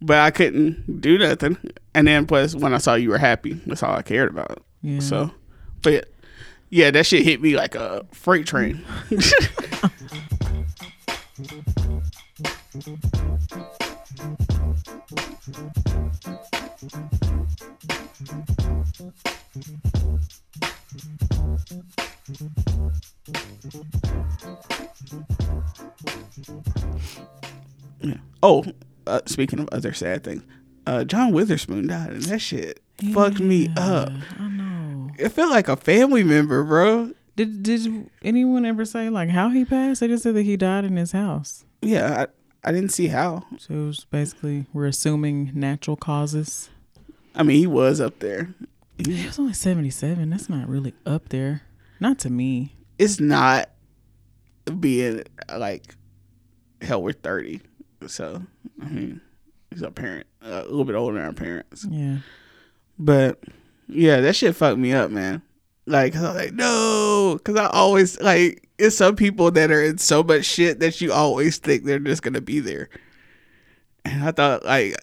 [0.00, 1.56] but I couldn't do nothing.
[1.94, 4.62] And then plus, when I saw you were happy, that's all I cared about.
[4.82, 5.00] Yeah.
[5.00, 5.30] So,
[5.90, 6.00] yeah,
[6.70, 8.84] yeah, that shit hit me like a freight train.
[9.10, 9.18] Yeah.
[28.42, 28.64] Oh,
[29.08, 30.44] uh, speaking of other sad things,
[30.86, 32.80] uh, John Witherspoon died, and that shit
[33.12, 34.12] fucked me up.
[34.38, 34.75] I know.
[35.18, 37.12] It felt like a family member, bro.
[37.36, 40.00] Did did anyone ever say like how he passed?
[40.00, 41.64] They just said that he died in his house.
[41.82, 42.26] Yeah,
[42.64, 43.44] I, I didn't see how.
[43.58, 46.70] So it was basically we're assuming natural causes.
[47.34, 48.54] I mean, he was up there.
[48.96, 50.30] He was only seventy seven.
[50.30, 51.62] That's not really up there.
[52.00, 52.74] Not to me.
[52.98, 53.68] It's not
[54.80, 55.22] being
[55.54, 55.94] like
[56.80, 57.02] hell.
[57.02, 57.60] We're thirty,
[58.06, 58.42] so
[58.82, 59.20] I mean,
[59.70, 61.86] he's a parent, uh, a little bit older than our parents.
[61.88, 62.18] Yeah.
[62.98, 63.44] But
[63.88, 65.42] yeah, that shit fucked me up, man.
[65.86, 69.82] Like, 'cause I was like, no, because I always like it's some people that are
[69.82, 72.88] in so much shit that you always think they're just gonna be there.
[74.04, 74.96] And I thought, like,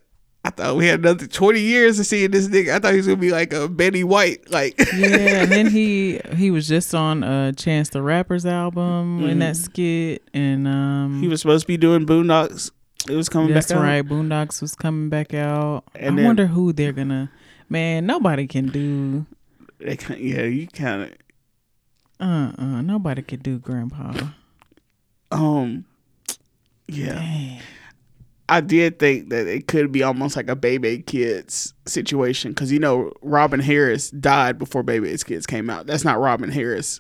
[0.46, 2.74] I thought we had another twenty years of seeing this nigga.
[2.76, 6.20] I thought he was gonna be like a Betty White, like, Yeah, and then he
[6.36, 11.28] he was just on a Chance the Rapper's album in that skit and um he
[11.30, 12.72] was supposed to be doing Boondocks.
[13.10, 13.84] It was coming That's back out.
[13.84, 14.06] right.
[14.06, 15.84] Boondocks was coming back out.
[15.96, 17.32] And I then- wonder who they're gonna.
[17.74, 19.26] Man, nobody can do.
[19.80, 21.10] Yeah, you kind of
[22.20, 24.14] Uh, uh nobody could do Grandpa.
[25.32, 25.84] um,
[26.88, 27.16] yeah.
[27.16, 27.60] Dang.
[28.48, 32.78] I did think that it could be almost like a Bebe's Kids situation because you
[32.80, 35.88] know Robin Harris died before Bebe's Kids came out.
[35.88, 37.00] That's not Robin Harris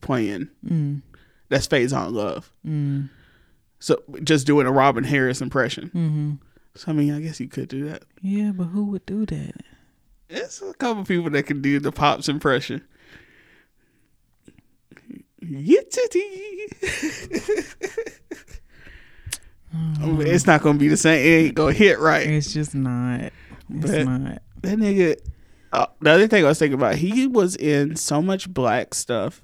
[0.00, 0.48] playing.
[0.64, 1.02] Mm,
[1.48, 2.52] That's Faizon Love.
[2.64, 3.08] mm,
[3.80, 5.86] So just doing a Robin Harris impression.
[5.88, 6.32] mm-hmm.
[6.76, 8.04] So I mean, I guess you could do that.
[8.22, 9.54] Yeah, but who would do that?
[10.28, 12.82] There's a couple people that can do the pops impression.
[15.42, 15.80] Yitty.
[20.26, 21.18] it's not gonna be the same.
[21.24, 22.26] It ain't gonna hit right.
[22.26, 23.20] It's just not.
[23.20, 23.32] It's
[23.68, 24.42] But- not.
[24.62, 25.16] That nigga.
[25.72, 29.42] Uh, the other thing I was thinking about, he was in so much black stuff.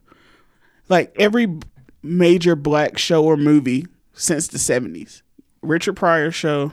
[0.89, 1.59] Like every
[2.03, 5.23] major black show or movie since the seventies.
[5.61, 6.73] Richard Pryor show.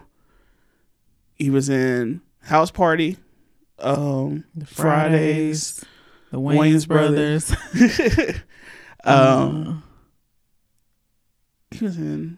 [1.35, 3.17] He was in House Party.
[3.79, 5.79] Um, The Fridays.
[5.79, 5.85] Fridays,
[6.31, 7.55] the Wayne's, Wayans Brothers.
[7.73, 8.41] brothers.
[9.03, 9.83] um,
[11.71, 12.37] he was in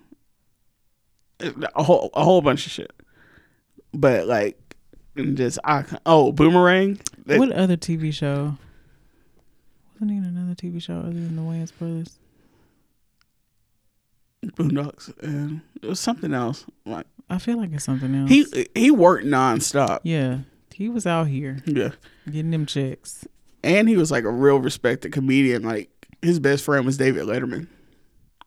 [1.75, 2.91] a whole a whole bunch of shit.
[3.93, 4.57] But like,
[5.33, 6.99] just I oh Boomerang.
[7.25, 8.57] That- what other TV show?
[9.95, 12.19] Wasn't he in another TV show other than the Wayans brothers?
[14.45, 16.65] Boondocks, and it was something else.
[16.85, 18.29] Like I feel like it's something else.
[18.29, 19.99] he he worked nonstop.
[20.03, 20.39] yeah,
[20.79, 21.89] he was out here Yeah,
[22.25, 23.27] getting them checks.
[23.63, 25.61] and he was like a real respected comedian.
[25.63, 25.89] Like
[26.21, 27.67] his best friend was David Letterman.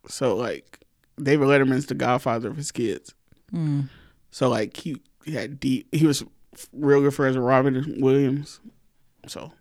[0.08, 0.80] So like
[1.22, 3.14] David Letterman's the godfather of his kids.
[3.52, 3.88] Mm.
[4.30, 5.86] So like he, he had deep.
[5.94, 6.24] He was
[6.72, 8.60] real good friends with Robin Williams.
[9.26, 9.52] So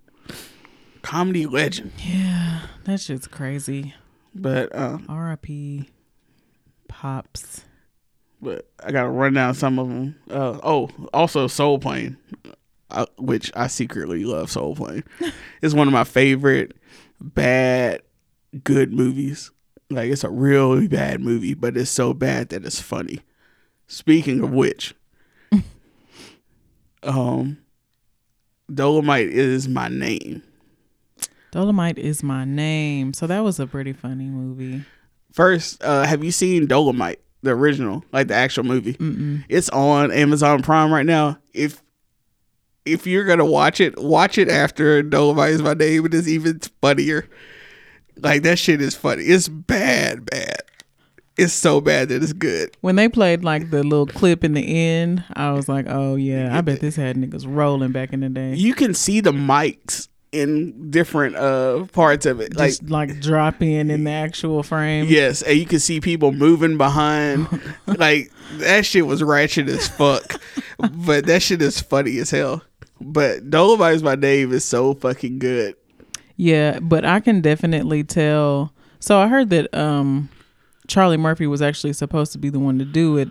[1.02, 1.92] comedy legend.
[1.98, 3.94] Yeah, that shit's crazy.
[4.34, 5.90] But uh, R.I.P.
[6.88, 7.66] Pops.
[8.42, 10.16] but I gotta run down some of them.
[10.30, 12.18] Uh, oh, also Soul Plane,
[12.92, 14.52] uh, which I secretly love.
[14.52, 15.04] Soul Plane
[15.62, 16.74] it's one of my favorite
[17.20, 18.02] bad
[18.64, 19.52] good movies.
[19.90, 23.20] Like it's a really bad movie, but it's so bad that it's funny.
[23.88, 24.96] Speaking of which,
[27.04, 27.58] um,
[28.72, 30.44] Dolemite is my name.
[31.52, 33.14] Dolemite is my name.
[33.14, 34.86] So that was a pretty funny movie.
[35.34, 38.94] First, uh, have you seen Dolemite, the original, like the actual movie?
[38.94, 39.44] Mm-mm.
[39.50, 41.38] It's on Amazon Prime right now.
[41.54, 41.84] If
[42.86, 46.06] if you're gonna watch it, watch it after Dolemite is my name.
[46.06, 47.28] It is even funnier.
[48.18, 49.24] Like that shit is funny.
[49.24, 50.62] It's bad, bad.
[51.38, 52.76] It's so bad that it's good.
[52.82, 56.56] When they played like the little clip in the end, I was like, oh yeah,
[56.56, 58.54] I bet this had niggas rolling back in the day.
[58.54, 62.56] You can see the mics in different uh parts of it.
[62.56, 65.06] Like Just like drop in in the actual frame.
[65.08, 67.48] yes, and you can see people moving behind.
[67.86, 70.40] like that shit was ratchet as fuck.
[70.78, 72.62] but that shit is funny as hell.
[73.02, 75.76] But Dolemite's my name is so fucking good.
[76.38, 78.74] Yeah, but I can definitely tell.
[79.00, 80.30] So I heard that um
[80.88, 83.30] Charlie Murphy was actually supposed to be the one to do it.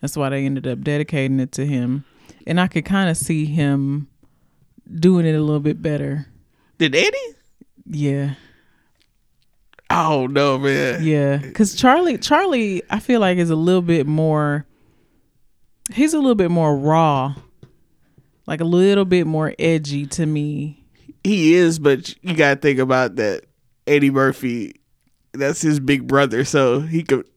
[0.00, 2.04] That's why they ended up dedicating it to him.
[2.46, 4.08] And I could kind of see him
[4.92, 6.26] doing it a little bit better.
[6.78, 7.16] Did Eddie?
[7.86, 8.34] Yeah.
[9.90, 11.04] Oh no, man.
[11.04, 14.66] Yeah, cuz Charlie Charlie I feel like is a little bit more
[15.92, 17.34] he's a little bit more raw.
[18.46, 20.84] Like a little bit more edgy to me.
[21.24, 23.44] He is, but you gotta think about that.
[23.86, 24.74] Eddie Murphy,
[25.32, 27.28] that's his big brother, so he could.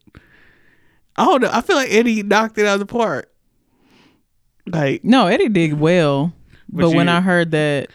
[1.17, 1.49] I don't know.
[1.51, 3.31] I feel like Eddie knocked it out of the park.
[4.67, 6.33] Like No, Eddie did well.
[6.69, 7.89] But But, when I heard that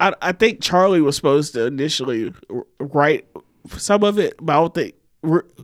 [0.00, 2.32] I, I think Charlie was supposed to initially
[2.80, 3.26] write
[3.68, 4.94] some of it, but I don't think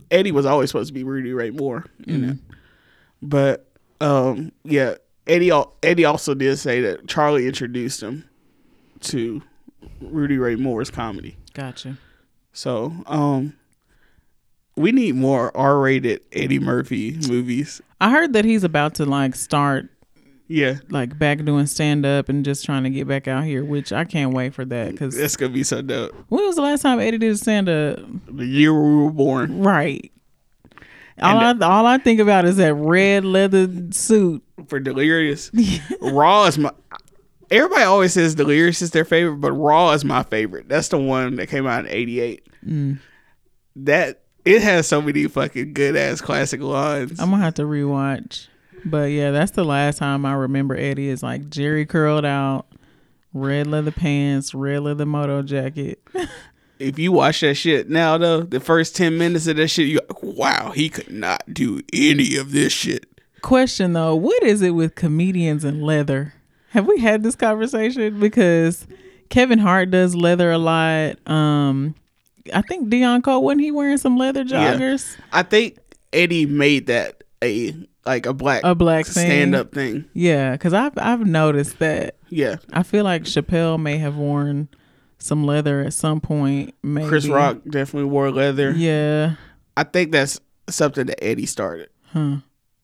[0.09, 2.37] Eddie was always supposed to be Rudy Ray Moore in it.
[3.21, 4.95] But um, yeah,
[5.27, 5.51] Eddie
[5.83, 8.27] Eddie also did say that Charlie introduced him
[9.01, 9.41] to
[10.01, 11.37] Rudy Ray Moore's comedy.
[11.53, 11.97] Gotcha.
[12.51, 13.55] So um,
[14.75, 17.81] we need more R-rated Eddie Murphy movies.
[18.01, 19.89] I heard that he's about to like start
[20.47, 23.93] Yeah, like back doing stand up and just trying to get back out here, which
[23.93, 24.91] I can't wait for that.
[24.91, 26.13] Because that's gonna be so dope.
[26.29, 27.99] when was the last time Eddie did stand up?
[28.27, 30.11] The year we were born Right.
[31.21, 34.41] All I, all I think about is that red leather suit.
[34.67, 35.51] For Delirious.
[36.01, 36.71] Raw is my.
[37.51, 40.69] Everybody always says Delirious is their favorite, but Raw is my favorite.
[40.69, 42.47] That's the one that came out in '88.
[42.65, 42.99] Mm.
[43.75, 47.19] That it has so many fucking good ass classic lines.
[47.19, 48.47] I'm gonna have to rewatch.
[48.85, 52.67] But yeah, that's the last time I remember Eddie is like Jheri curled out,
[53.33, 56.01] red leather pants, red leather moto jacket.
[56.79, 59.99] if you watch that shit now, though, the first ten minutes of that shit, you
[60.21, 63.05] wow, he could not do any of this shit.
[63.41, 66.33] Question though, what is it with comedians and leather?
[66.71, 68.19] Have we had this conversation?
[68.19, 68.85] Because
[69.29, 71.15] Kevin Hart does leather a lot.
[71.27, 71.95] Um,
[72.53, 74.75] I think Deon Cole wasn't he wearing some leather Yeah.
[74.75, 75.15] joggers?
[75.31, 75.77] I think
[76.13, 77.73] Eddie made that a
[78.05, 80.05] like a black A black stand up thing.
[80.13, 82.15] Yeah, because I've I've noticed that.
[82.29, 84.67] Yeah, I feel like Chappelle may have worn
[85.19, 86.73] some leather at some point.
[86.83, 88.71] Maybe Chris Rock definitely wore leather.
[88.71, 89.35] Yeah,
[89.77, 91.89] I think that's something that Eddie started.
[92.13, 92.37] Huh.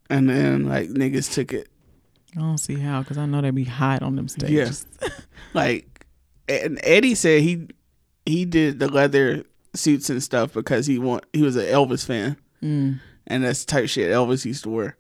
[0.09, 1.69] And then like niggas took it.
[2.35, 4.85] I don't see how because I know they be hot on them stages.
[5.53, 6.05] Like
[6.49, 7.67] and Eddie said he
[8.25, 12.35] he did the leather suits and stuff because he want he was an Elvis fan.
[12.61, 12.99] Mm.
[13.27, 14.97] And that's the type shit Elvis used to wear.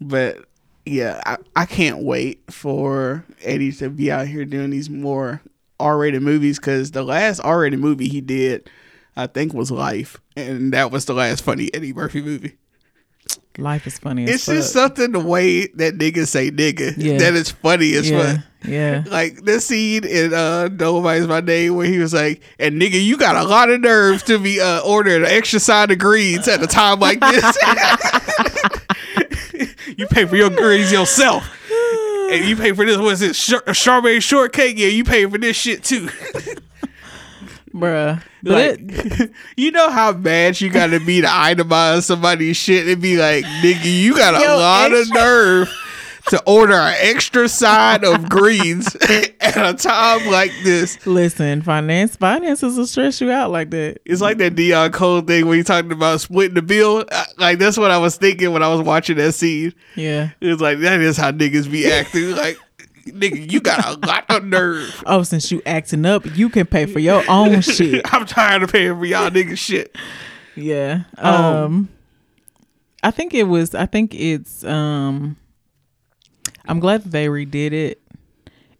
[0.00, 0.44] But
[0.86, 5.42] yeah, I, I can't wait for Eddie to be out here doing these more
[5.80, 8.70] R rated movies because the last R rated movie he did,
[9.16, 10.20] I think, was Life.
[10.36, 12.58] And that was the last funny Eddie Murphy movie.
[13.56, 14.24] Life is funny.
[14.24, 17.18] As It's just something the way that niggas say nigga Yeah.
[17.18, 18.44] that is funny as yeah, fuck.
[18.66, 19.04] yeah.
[19.06, 23.16] Like this scene in uh Dolemite's My Name where he was like, and nigga, you
[23.16, 26.60] got a lot of nerves to be uh ordering an extra side of greens at
[26.62, 27.44] a time like this.
[29.98, 31.48] you pay for your greens yourself.
[32.24, 34.78] And you pay for this, what's it, Char- strawberry shortcake?
[34.78, 36.08] Yeah, you pay for this shit too.
[37.74, 38.22] Bruh.
[38.42, 43.02] But like, it, you know how bad you gotta be to itemize somebody's shit and
[43.02, 45.68] be like, nigga, you got a Yo, lot of nerve
[46.28, 48.94] to order an extra side of greens
[49.40, 51.04] at a time like this.
[51.06, 53.98] listen, finance finances will stress you out like that.
[54.06, 57.04] It's like that Deon Cole thing when you talking about splitting the bill.
[57.12, 59.74] Uh, Like that's what I was thinking when I was watching that scene.
[59.96, 60.30] Yeah.
[60.40, 62.30] It was like that is how niggas be acting.
[62.36, 62.56] Like,
[63.06, 65.02] nigga, you got a lot of nerve.
[65.06, 68.02] Oh, since you acting up, you can pay for your own shit.
[68.12, 69.96] I'm tired of paying for y'all niggas shit.
[70.56, 71.04] Yeah.
[71.18, 71.88] Um, Um
[73.02, 75.36] I think it was I think it's um
[76.66, 78.00] I'm glad that they redid it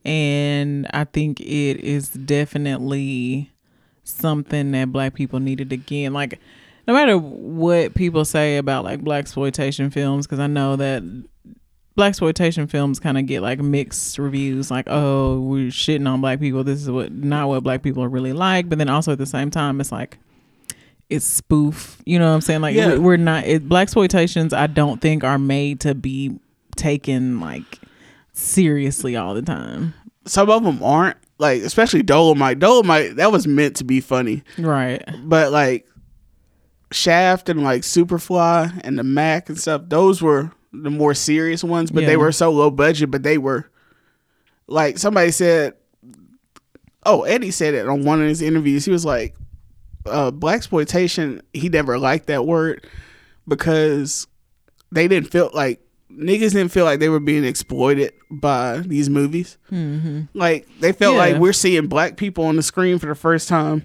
[0.04, 3.50] and I think it is definitely
[4.04, 6.12] something that black people needed again.
[6.14, 6.40] Like
[6.86, 11.02] no matter what people say about like black exploitation films cuz I know that
[11.96, 16.40] black exploitation films kind of get like mixed reviews like oh we're shitting on black
[16.40, 19.18] people this is what not what black people are really like but then also at
[19.18, 20.18] the same time it's like
[21.10, 21.98] it's spoof.
[22.06, 22.62] You know what I'm saying?
[22.62, 22.94] Like Yeah.
[22.94, 24.54] we- we're not it, black exploitations.
[24.54, 26.38] I don't think are made to be
[26.76, 27.78] taken like
[28.32, 29.92] seriously all the time.
[30.24, 31.18] Some of them aren't.
[31.38, 32.58] Like, especially Dolemite.
[32.58, 34.42] Dolemite, that was meant to be funny.
[34.58, 35.04] Right.
[35.24, 35.86] But like
[36.90, 41.90] Shaft and like Superfly and the Mac and stuff, those were the more serious ones,
[41.90, 42.08] but Yeah.
[42.10, 43.70] they were so low budget, but they were
[44.66, 45.74] like somebody said
[47.06, 48.86] oh, Eddie said it on one of his interviews.
[48.86, 49.34] He was like,
[50.06, 51.42] uh, black exploitation.
[51.52, 52.86] He never liked that word
[53.46, 54.26] because
[54.90, 59.58] they didn't feel like niggas didn't feel like they were being exploited by these movies.
[60.32, 61.20] Like they felt Yeah.
[61.20, 63.84] like we're seeing black people on the screen for the first time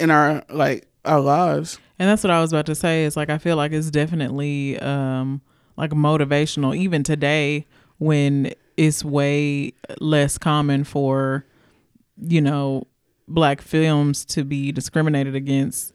[0.00, 1.78] in our like our lives.
[2.00, 3.04] And that's what I was about to say.
[3.04, 5.42] Is like I feel like it's definitely um
[5.76, 7.66] like motivational even today
[7.98, 11.44] when it's way less common for
[12.16, 12.86] you know
[13.28, 15.92] black films to be discriminated against.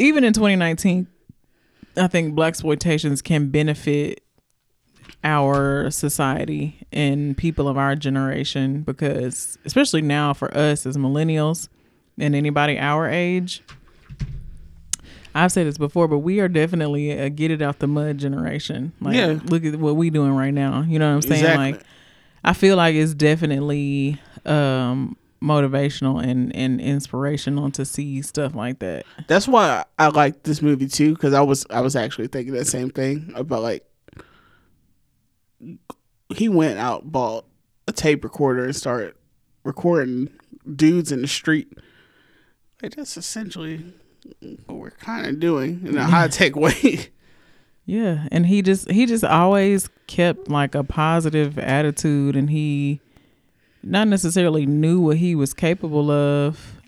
[0.00, 1.06] Even in 2019,
[1.96, 4.20] I think black exploitations can benefit
[5.22, 11.68] our society and people of our generation because especially now for us as millennials
[12.18, 13.62] and anybody our age
[15.34, 18.92] I've said this before, but we are definitely a get it out the mud generation.
[19.00, 19.38] Like, Yeah.
[19.44, 20.82] look at what we doing right now.
[20.82, 21.40] You know what I'm saying?
[21.44, 21.72] Exactly.
[21.72, 21.82] Like,
[22.44, 29.06] I feel like it's definitely um, motivational and, and inspirational to see stuff like that.
[29.26, 32.66] That's why I like this movie too because I was I was actually thinking that
[32.66, 33.84] same thing about like
[36.34, 37.46] he went out bought
[37.88, 39.14] a tape recorder and started
[39.64, 40.28] recording
[40.74, 41.68] dudes in the street.
[42.82, 43.92] Like that's essentially
[44.66, 47.08] what we're kind of doing in a high tech way.
[47.86, 53.00] Yeah, and he just he just always kept like a positive attitude, and he
[53.82, 56.78] not necessarily knew what he was capable of,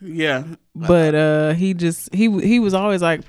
[0.00, 0.44] yeah,
[0.74, 3.20] but uh he just he he was always like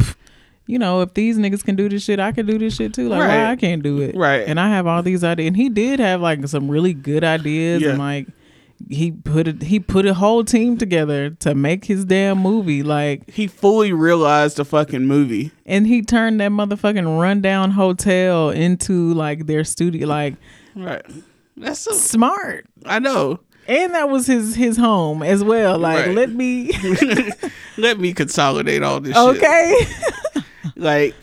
[0.66, 3.08] you know if these niggas can do this shit i can do this shit too
[3.10, 3.28] like Right.
[3.44, 4.48] why i can't do it Right.
[4.48, 7.82] and i have all these ideas and he did have like some really good ideas
[7.84, 7.90] Yeah.
[7.90, 8.28] and like
[8.90, 13.30] he put it he put a whole team together to make his damn movie like
[13.30, 15.52] he fully realized the fucking movie.
[15.66, 20.36] and he turned that motherfucking rundown hotel into like their studio like
[20.76, 21.02] Right.
[21.58, 23.40] That's so, smart I know.
[23.68, 26.16] and that was his his home as well like Right.
[26.16, 26.72] let me
[27.78, 29.38] Let me consolidate all this shit.
[29.38, 29.88] okay
[30.76, 31.16] like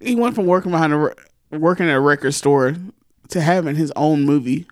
[0.00, 1.10] he went from working behind a
[1.58, 2.74] working at a record store
[3.28, 4.66] to having his own movie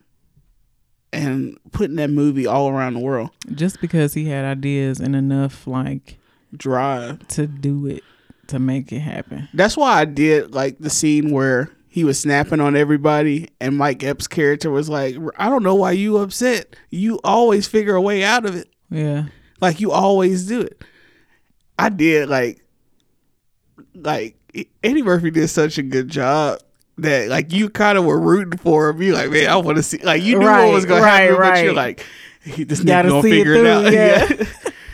[1.14, 3.30] and putting that movie all around the world.
[3.54, 6.18] Just because he had ideas and enough like
[6.56, 7.26] drive.
[7.28, 8.02] to do it
[8.48, 9.48] to make it happen.
[9.54, 14.02] that's why i did like the scene where he was snapping on everybody and mike
[14.04, 16.76] epps character was like i don't know why you upset.
[16.90, 18.68] You always figure a way out of it.
[18.90, 19.24] Yeah.
[19.62, 20.84] like you always do it.
[21.78, 22.62] I did like
[23.94, 24.36] like
[24.84, 26.60] eddie murphy did such a good job
[26.98, 29.82] that like you kind of were rooting for him you like man i want to
[29.82, 31.76] see like you knew Right, what was gonna right, happen but you're right.
[31.98, 32.06] like
[32.44, 34.44] he, this nigga Gotta gonna see it figure it, out yeah.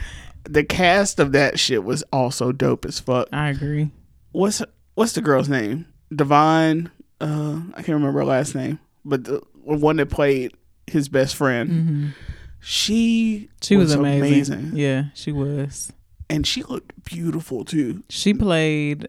[0.44, 3.90] the cast of that shit was also dope as fuck I agree.
[4.32, 4.62] what's
[4.94, 6.90] what's the girl's name divine
[7.20, 10.52] uh i can't remember her last name but the one that played
[10.86, 12.14] his best friend
[12.60, 13.46] she Mm-hmm.
[13.62, 14.72] She was, amazing.
[14.74, 15.92] Yeah, she was.
[16.28, 18.02] and she looked beautiful too.
[18.10, 19.08] She played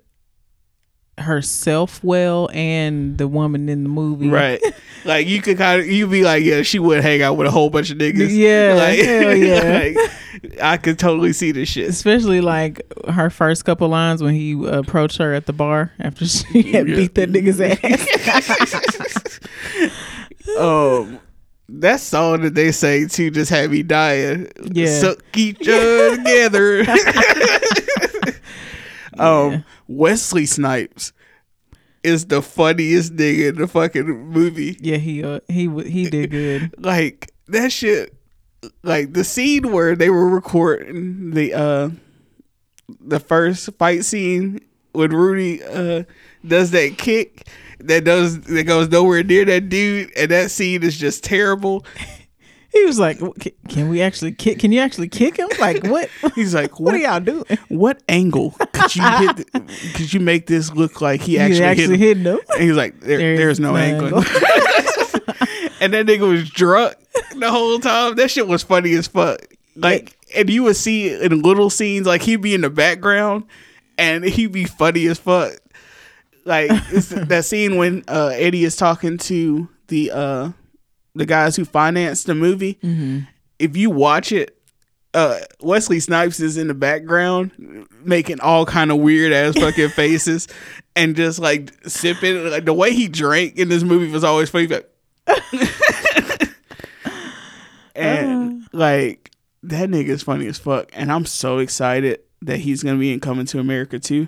[1.17, 4.29] herself well and the woman in the movie.
[4.29, 4.59] Right,
[5.05, 7.51] like you could kind of you'd be like, yeah, she would hang out with a
[7.51, 8.29] whole bunch of niggas.
[8.35, 9.91] Yeah, like, hell yeah.
[9.95, 9.97] like,
[10.61, 11.89] I could totally see this shit.
[11.89, 16.61] Especially like her first couple lines when he approached her at the bar after she
[16.71, 16.95] had Yeah.
[16.95, 19.39] beat that nigga's ass.
[20.57, 21.19] Um,
[21.69, 24.49] that song that they say too just had me dying.
[24.71, 24.87] Yeah.
[24.99, 26.85] suck each other together.
[29.17, 29.63] um,
[29.97, 31.13] Wesley Snipes
[32.03, 34.77] is the funniest nigga in the fucking movie.
[34.79, 36.73] yeah, he uh, he w- he did good.
[36.83, 38.15] like that shit
[38.83, 41.89] like the scene where they were recording the uh
[42.99, 44.59] the first fight scene
[44.93, 46.03] when Rudy uh
[46.45, 47.47] does that kick
[47.79, 51.85] that does that goes nowhere near that dude and that scene is just terrible.
[52.71, 53.19] He was like,
[53.67, 54.59] "Can we actually kick?
[54.59, 55.49] Can you actually kick him?
[55.59, 56.09] Like what?
[56.35, 57.43] He's like, what what are y'all doing?
[57.67, 59.51] what angle could you hit
[59.93, 62.23] could you make this look like he actually, actually hit him?
[62.23, 62.39] hit him?
[62.53, 64.05] And he's like, there, There's there's no no angle.
[64.05, 64.23] angle.
[65.81, 66.95] and that nigga was drunk
[67.37, 68.15] the whole time.
[68.15, 69.39] That shit was funny as fuck.
[69.75, 73.45] Like, and you would see in little scenes, like he'd be in the background,
[73.97, 75.53] and he'd be funny as fuck.
[76.45, 80.51] Like it's that scene when uh, Eddie is talking to the uh,
[81.15, 82.79] the guys who financed the movie.
[83.59, 84.57] If you watch it,
[85.13, 87.51] uh, Wesley Snipes is in the background
[88.03, 90.47] making all kind of weird ass fucking faces
[90.95, 92.49] and just like sipping.
[92.49, 94.67] Like the way he drank in this movie was always funny.
[94.67, 94.89] Like,
[97.95, 99.31] and like
[99.63, 100.89] that nigga is funny as fuck.
[100.93, 104.27] And I'm so excited that he's gonna be in Coming to America too.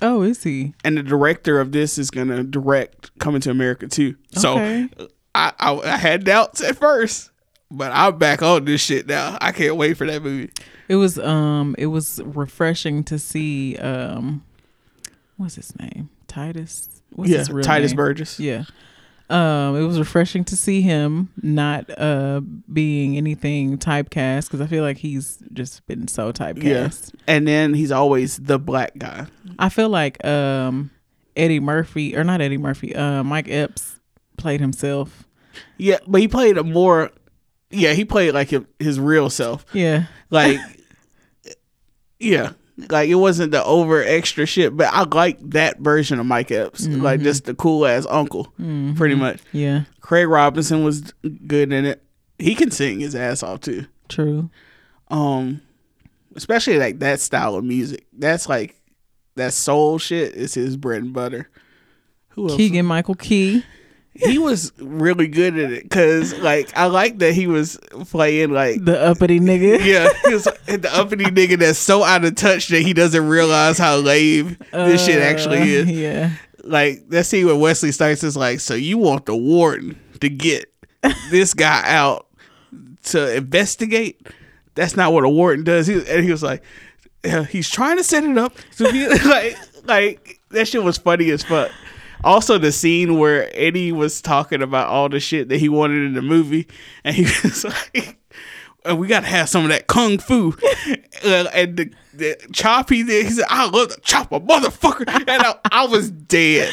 [0.00, 0.74] Oh, is he?
[0.84, 4.16] And the director of this is gonna direct Coming to America too.
[4.32, 4.88] So Okay.
[5.34, 7.30] I, I I had doubts at first,
[7.70, 9.38] But I'm back on this shit now.
[9.40, 10.50] I can't wait for that movie.
[10.88, 14.44] It was um it was refreshing to see um
[15.36, 16.10] what's his name?
[16.28, 17.02] Titus.
[17.10, 17.96] What's yeah, his real Titus name?
[17.96, 18.38] Burgess.
[18.38, 18.64] Yeah.
[19.30, 24.82] Um, it was refreshing to see him not uh being anything typecast because I feel
[24.84, 27.14] like he's just been so typecast.
[27.14, 27.20] Yeah.
[27.26, 29.26] And then he's always the black guy.
[29.58, 30.90] I feel like um
[31.34, 33.98] Eddie Murphy or not Eddie Murphy, uh Mike Epps
[34.42, 35.24] played himself.
[35.78, 37.10] Yeah, but he played a more.
[37.70, 39.64] Yeah, he played like his, real self.
[39.72, 40.04] Yeah.
[40.28, 40.58] Like,
[42.18, 42.52] yeah,
[42.90, 44.76] like it wasn't the over extra shit.
[44.76, 48.52] But I like that version of Mike Epps, like just the cool ass uncle,
[48.96, 49.40] pretty much.
[49.52, 49.84] Yeah.
[50.00, 51.12] Craig Robinson was
[51.46, 52.02] good in it.
[52.38, 53.86] He can sing his ass off too.
[54.08, 54.50] True.
[55.08, 55.62] Um,
[56.34, 58.06] especially like that style of music.
[58.12, 58.80] That's like
[59.36, 61.48] that soul shit is his bread and butter.
[62.30, 62.56] Who else?
[62.56, 63.64] Keegan Michael Key.
[64.14, 67.78] He was really good at it because like I like that he was
[68.10, 69.78] playing like The uppity nigga.
[69.84, 73.78] yeah he was the uppity nigga that's so out of touch that he doesn't realize
[73.78, 75.90] how lame this shit actually Uh, is.
[75.90, 76.30] Yeah.
[76.64, 80.72] Like that scene where Wesley Snipes is like, so you want the warden to get
[81.30, 82.28] this guy out
[83.04, 84.28] to investigate?
[84.76, 85.86] That's not what a warden does.
[85.88, 86.62] He, and he was like,
[87.50, 89.56] he's trying to set it up to be like,
[89.86, 91.70] like that shit was funny as fuck.
[92.24, 96.14] Also, the scene where Eddie was talking about all the shit that he wanted in
[96.14, 96.68] the movie,
[97.04, 98.16] and he was like,
[98.88, 100.54] "Uh, "We gotta have some of that kung fu."
[101.24, 105.06] Uh, and the, the chop he did, he said, "I love to chop a motherfucker,"
[105.28, 106.68] and I, I was dead.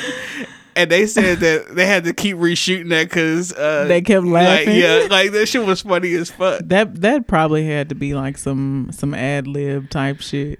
[0.76, 4.66] And they said that they had to keep reshooting that because uh, They kept like,
[4.66, 4.76] laughing.
[4.78, 6.62] yeah, like that shit was funny as fuck.
[6.66, 10.60] That that probably had to be like some some ad lib type shit.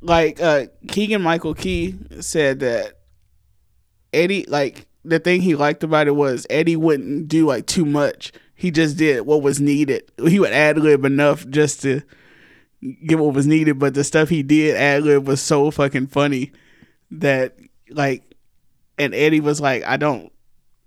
[0.00, 2.97] like uh Keegan Michael Key said that
[4.12, 8.32] Eddie like the thing he liked about it was Eddie wouldn't do like too much.
[8.54, 10.10] He just did what was needed.
[10.26, 12.02] He would ad lib enough just to
[13.06, 16.52] get what was needed, but the stuff he did ad lib was so fucking funny
[17.10, 17.56] that
[17.90, 18.22] like
[18.98, 20.32] and Eddie was like, I don't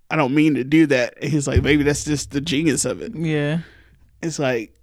[0.09, 1.15] I don't mean to do that.
[1.21, 3.15] And he's like, maybe that's just the genius of it.
[3.15, 3.59] Yeah.
[4.21, 4.73] It's like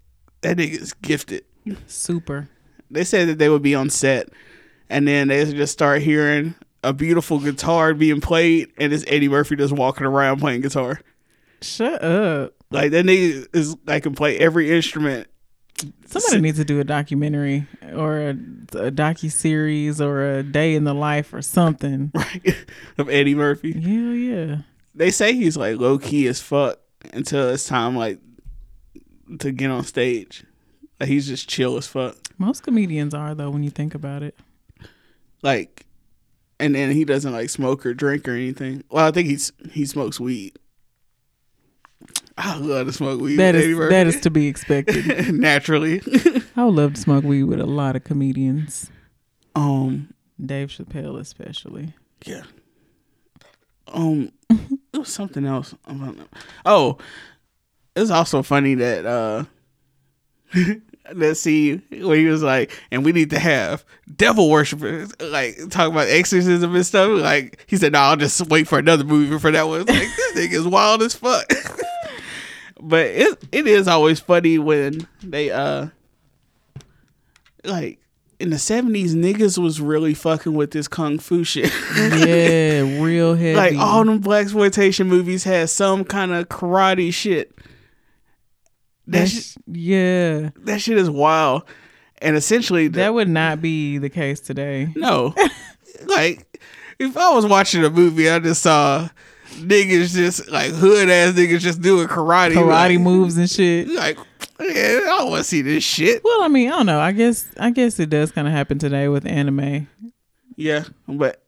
[0.41, 1.45] that nigga's gifted
[1.86, 2.49] Super.
[2.91, 4.30] they said that they would be on set
[4.89, 9.56] and then they just start hearing a beautiful guitar being played and it's Eddie Murphy
[9.56, 11.00] just walking around playing guitar.
[11.60, 12.54] Shut up.
[12.70, 15.28] Like that nigga is like can play every instrument.
[16.06, 20.84] Somebody needs to do a documentary or a, a docu series or a day in
[20.84, 22.12] the life or something.
[22.98, 23.72] of Eddie Murphy.
[23.72, 24.56] Hell yeah.
[24.94, 26.80] They say he's like low key as fuck
[27.12, 28.18] until it's time like
[29.38, 30.44] to get on stage.
[30.98, 32.16] Like he's just chill as fuck.
[32.38, 34.36] Most comedians are though when you think about it.
[35.42, 35.86] Like
[36.61, 38.84] and then he doesn't like smoke or drink or anything.
[38.90, 40.56] Well, I think he's he smokes weed.
[42.36, 43.36] I love to smoke weed.
[43.36, 45.32] That is that is to be expected.
[45.34, 46.00] naturally.
[46.56, 48.90] I would love to smoke weed with a lot of comedians.
[49.56, 50.12] um,
[50.44, 51.94] Dave Chappelle especially.
[52.24, 52.44] yeah.
[53.88, 55.74] Um, it was something else.
[56.64, 56.98] Oh,
[57.96, 59.44] it's also funny that uh,
[61.14, 63.84] let's see where he was like, and we need to have
[64.16, 67.20] devil worshippers, like talking about exorcism and stuff.
[67.20, 69.82] Like he said, no, I'll just wait for another movie for that one.
[69.82, 71.46] It's like this nigga's wild as fuck.
[72.80, 75.88] but it it is always funny when they uh
[77.64, 77.98] like
[78.38, 81.72] in the seventies niggas was really fucking with this kung fu shit.
[81.96, 83.56] Yeah, real heavy.
[83.56, 87.52] like all them black exploitation movies had some kind of karate shit.
[89.09, 90.50] That That's, sh- yeah.
[90.64, 91.62] that shit is wild.
[92.20, 94.92] And essentially the- That would not be the case today.
[94.94, 95.34] no.
[96.06, 96.61] like
[96.98, 99.09] if I was watching a movie I just saw
[99.54, 102.52] niggas just like hood ass niggas just doing karate.
[102.52, 103.88] Karate like, moves and shit.
[103.88, 104.18] Like
[104.61, 106.22] yeah, I don't want to see this shit.
[106.24, 107.00] Well, I mean, I don't know.
[107.00, 109.88] I guess I guess it does kind of happen today with anime.
[110.56, 111.42] Yeah, but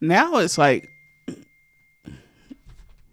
[0.00, 0.88] now it's like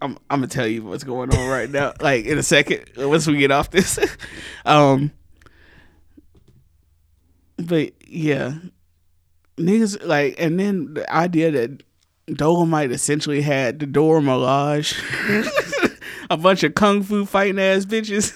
[0.03, 1.93] I'm I'm gonna tell you what's going on right now.
[2.01, 3.97] Like in a second, once we get off this.
[4.65, 5.11] um,
[7.55, 8.55] but yeah,
[9.57, 11.83] niggas like, and then the idea that
[12.27, 14.99] Dolemite essentially had the Dora Milaje,
[16.29, 18.35] a bunch of kung fu fighting ass bitches.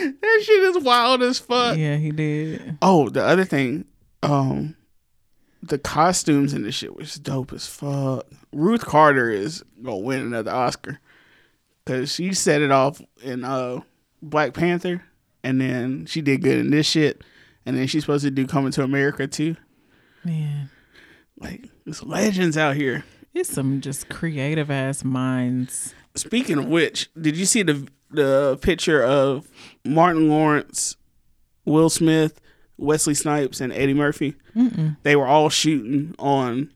[0.00, 1.76] that shit is wild as fuck.
[1.76, 2.78] Yeah, he did.
[2.80, 3.86] Oh, the other thing,
[4.22, 4.76] um,
[5.60, 8.26] the costumes and the shit was dope as fuck.
[8.52, 11.00] Ruth Carter is gonna win another Oscar
[11.84, 13.80] because she set it off in uh
[14.22, 15.02] Black Panther,
[15.42, 17.22] and then she did good in this shit,
[17.66, 19.56] and then she's supposed to do Coming to America too.
[20.24, 20.70] Man,
[21.38, 23.04] Like, there's legends out here.
[23.34, 25.94] it's some just creative ass minds.
[26.14, 29.48] Speaking of which, did you see the the picture of
[29.86, 30.96] Martin Lawrence,
[31.64, 32.40] Will Smith,
[32.76, 34.34] Wesley Snipes, and Eddie Murphy.
[35.02, 36.70] They were all shooting on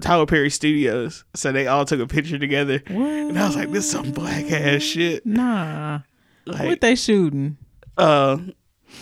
[0.00, 2.82] Tyler Perry Studios, so they all took a picture together.
[2.86, 6.00] And I was like, "This is some black ass shit." Nah.
[6.44, 7.56] what they shooting?
[7.98, 8.38] uh,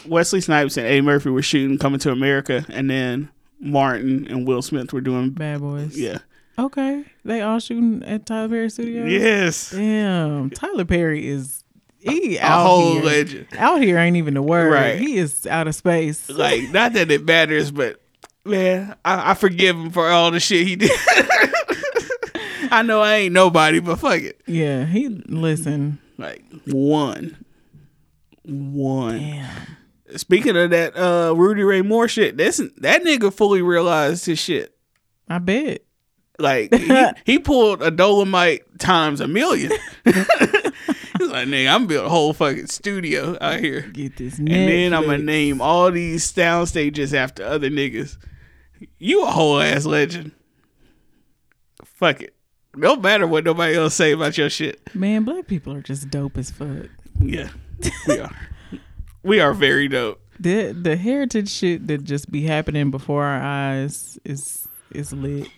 [0.07, 3.31] Wesley Snipes and Eddie Murphy were shooting "Coming to America," and then
[3.61, 5.31] Martin and Will Smith were doing.
[5.31, 5.99] Bad Boys.
[5.99, 6.19] Yeah.
[6.59, 7.05] Okay.
[7.25, 9.11] They all shooting at Tyler Perry Studios?
[9.11, 9.71] Yes.
[9.73, 10.51] Damn.
[10.51, 11.65] Tyler Perry is
[11.99, 13.03] he A out whole here.
[13.03, 13.47] legend.
[13.59, 14.71] Out here ain't even the word.
[14.73, 14.99] Right.
[15.01, 16.29] He is out of space.
[16.31, 18.01] Like, not that it matters, but
[18.45, 20.91] man, I, I forgive him for all the shit he did.
[22.71, 24.41] I know I ain't nobody, but fuck it.
[24.47, 25.99] Yeah, he listen.
[26.19, 27.45] Like one,
[28.45, 29.19] one.
[29.19, 29.77] Damn.
[30.17, 34.77] Speaking of that, uh, Rudy Ray Moore shit, that's that nigga fully realized his shit.
[35.29, 35.83] I bet.
[36.39, 39.73] Like he, he pulled a Dolemite times a million.
[40.05, 43.83] He's like, nigga, I'm build a whole fucking studio out here.
[43.83, 44.53] Get this nigga.
[44.53, 48.19] And then I'm gonna name all these sound stages after other niggas.
[48.99, 50.33] You a whole ass legend.
[51.85, 52.35] Fuck it.
[52.77, 54.81] No matter what nobody else say about your shit.
[54.95, 56.89] Man, black people are just dope as fuck.
[57.21, 57.51] Yeah,
[58.09, 58.37] we are.
[59.23, 60.21] we are very dope.
[60.39, 65.49] The the heritage shit that just be happening before our eyes is is lit.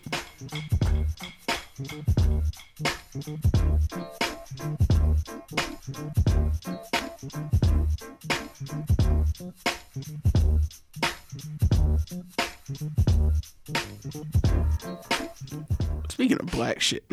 [16.09, 17.03] Speaking of black shit,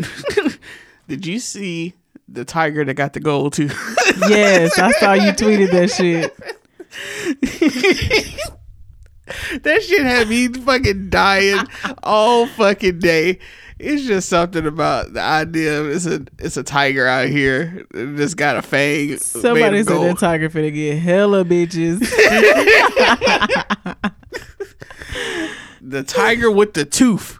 [1.09, 1.95] did you see
[2.27, 3.71] the tiger that got the gold too?
[4.29, 6.37] Yes, I saw you tweeted that shit.
[9.63, 11.59] that shit had me fucking dying
[12.05, 13.41] all fucking day.
[13.81, 18.17] It's just something about the idea of it's a it's a tiger out here that
[18.17, 19.17] just got a fang.
[19.19, 22.01] Somebody said that tiger finna get hella bitches.
[25.81, 27.39] The tiger with the tooth.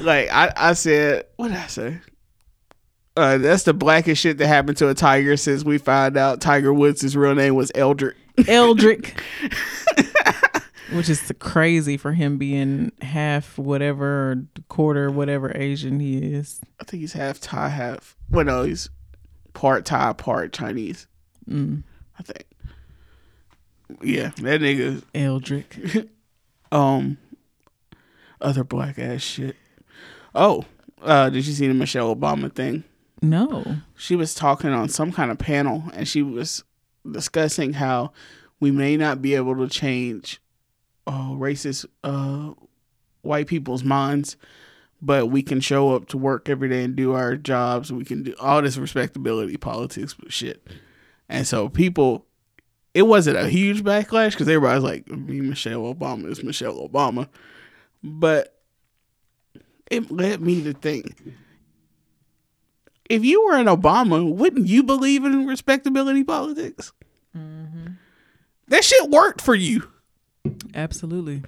[0.00, 1.98] like I, I said, what did I say?
[3.16, 6.72] Uh, that's the blackest shit that happened to a tiger since we found out Tiger
[6.72, 8.14] Woods' his real name was Eldrick.
[8.36, 9.20] Eldrick.
[10.92, 16.60] Which is crazy for him being half whatever quarter whatever Asian he is.
[16.80, 18.16] I think he's half Thai, half.
[18.30, 18.88] Well, no, he's
[19.52, 21.08] part Thai, part Chinese.
[21.50, 21.82] Mm.
[22.18, 22.44] I think.
[24.00, 25.02] Yeah, that nigga.
[25.12, 26.08] Eldrick.
[26.70, 27.18] Um,
[28.40, 29.56] other black ass shit.
[30.34, 30.64] Oh,
[31.02, 32.84] uh, did you see the Michelle Obama thing?
[33.20, 33.78] No.
[33.96, 36.62] she was talking on some kind of panel and she was
[37.10, 38.12] discussing how
[38.60, 40.40] we may not be able to change
[41.06, 42.52] uh, racist uh,
[43.22, 44.36] white people's minds,
[45.00, 47.92] but we can show up to work every day and do our jobs.
[47.92, 50.66] We can do all this respectability politics shit.
[51.28, 52.26] And so people,
[52.98, 57.28] it wasn't a huge backlash because everybody's like, me, Michelle Obama is Michelle Obama.
[58.02, 58.58] But
[59.88, 61.14] it led me to think
[63.08, 66.92] if you were an Obama, wouldn't you believe in respectability politics?
[67.36, 67.92] Mm-hmm.
[68.66, 69.88] That shit worked for you.
[70.74, 71.44] Absolutely.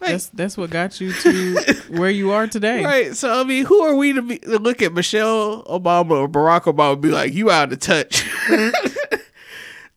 [0.00, 2.84] Like, That's that's what got you to where you are today.
[2.84, 3.14] right.
[3.14, 6.62] So I mean, who are we to be to look at Michelle Obama or Barack
[6.62, 8.28] Obama and be like, you out of touch?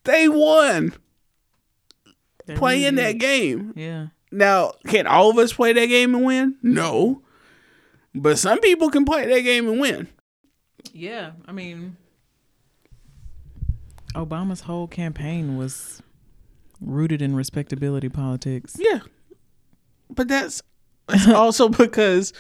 [0.06, 0.94] they won
[2.46, 3.74] They playing that game.
[3.76, 4.08] Yeah.
[4.32, 6.56] Now, can all of us play that game and win?
[6.62, 7.22] No.
[8.14, 10.08] But some people can play that game and win.
[10.94, 11.32] Yeah.
[11.48, 11.98] I mean
[14.14, 16.02] Obama's whole campaign was
[16.80, 18.76] rooted in respectability politics.
[18.80, 19.00] Yeah.
[20.10, 20.62] But that's
[21.08, 22.32] that's also because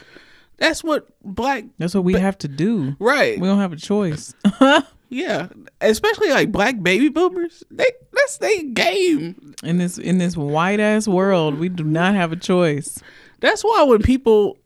[0.57, 2.95] that's what black That's what we have to do.
[2.99, 3.39] right.
[3.39, 4.34] We don't have a choice.
[5.10, 5.47] Yeah,
[5.82, 7.64] especially like black baby boomers.
[7.70, 9.56] They that's their game.
[9.64, 12.99] in this in this white ass world, we do not have a choice.
[13.39, 14.58] That's why when people,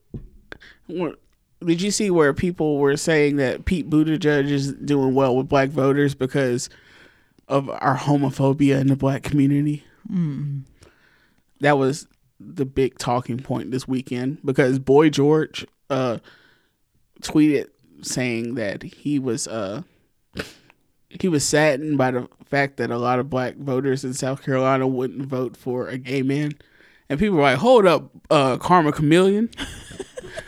[0.87, 1.15] when,
[1.65, 5.69] did you see where people were saying that Pete Buttigieg is doing well with black
[5.69, 6.69] voters because
[7.47, 9.83] of our homophobia in the black community?
[11.59, 12.07] That was
[12.39, 16.19] the big talking point this weekend because Boy George uh,
[17.21, 17.67] tweeted
[18.01, 19.81] saying that he was uh,
[21.09, 24.87] he was saddened by the fact that a lot of black voters in South Carolina
[24.87, 26.53] wouldn't vote for a gay man.
[27.09, 29.49] And people were like, hold up, uh, Karma Chameleon.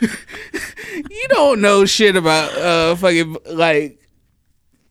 [0.00, 3.98] you don't know shit about uh fucking like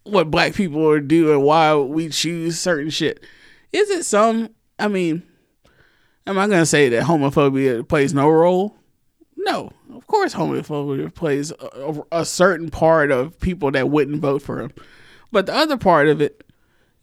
[0.03, 3.23] what black people are doing, why we choose certain shit.
[3.71, 5.23] Is it some I mean,
[6.27, 8.75] am I gonna say that homophobia plays no role?
[9.37, 9.71] No.
[9.93, 14.71] Of course homophobia plays a, a certain part of people that wouldn't vote for him.
[15.31, 16.43] But the other part of it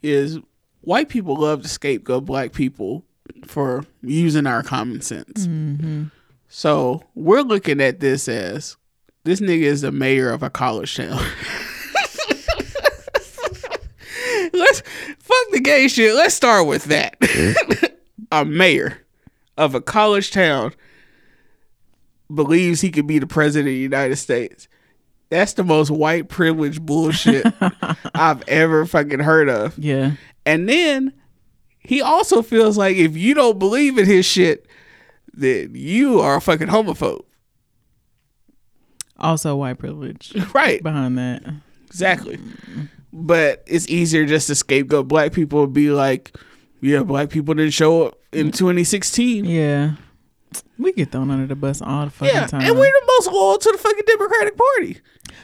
[0.02, 0.38] is
[0.80, 3.04] white people love to scapegoat black people
[3.46, 5.46] for using our common sense.
[5.46, 6.04] Mm-hmm.
[6.48, 8.76] So we're looking at this as
[9.24, 11.10] this nigga is the mayor of a college town.
[14.52, 14.80] Let's
[15.18, 16.14] fuck the gay shit.
[16.14, 17.16] Let's start with that.
[18.32, 19.04] a mayor
[19.56, 20.72] of a college town
[22.34, 24.68] believes he could be the president of the United States.
[25.30, 27.46] That's the most white privilege bullshit
[28.14, 29.78] I've ever fucking heard of.
[29.78, 30.12] Yeah.
[30.46, 31.12] And then
[31.78, 34.66] he also feels like if you don't believe in his shit,
[35.34, 37.24] then you are a fucking homophobe.
[39.18, 40.82] Also white privilege Right.
[40.82, 41.42] behind that.
[41.86, 42.38] Exactly.
[43.12, 46.36] But it's easier just to scapegoat black people and be like,
[46.80, 48.56] yeah, black people didn't show up in mm.
[48.56, 49.44] 2016.
[49.44, 49.92] Yeah.
[50.78, 52.60] We get thrown under the bus all the fucking Yeah, time.
[52.62, 54.98] and we're the most loyal to the fucking Democratic Party.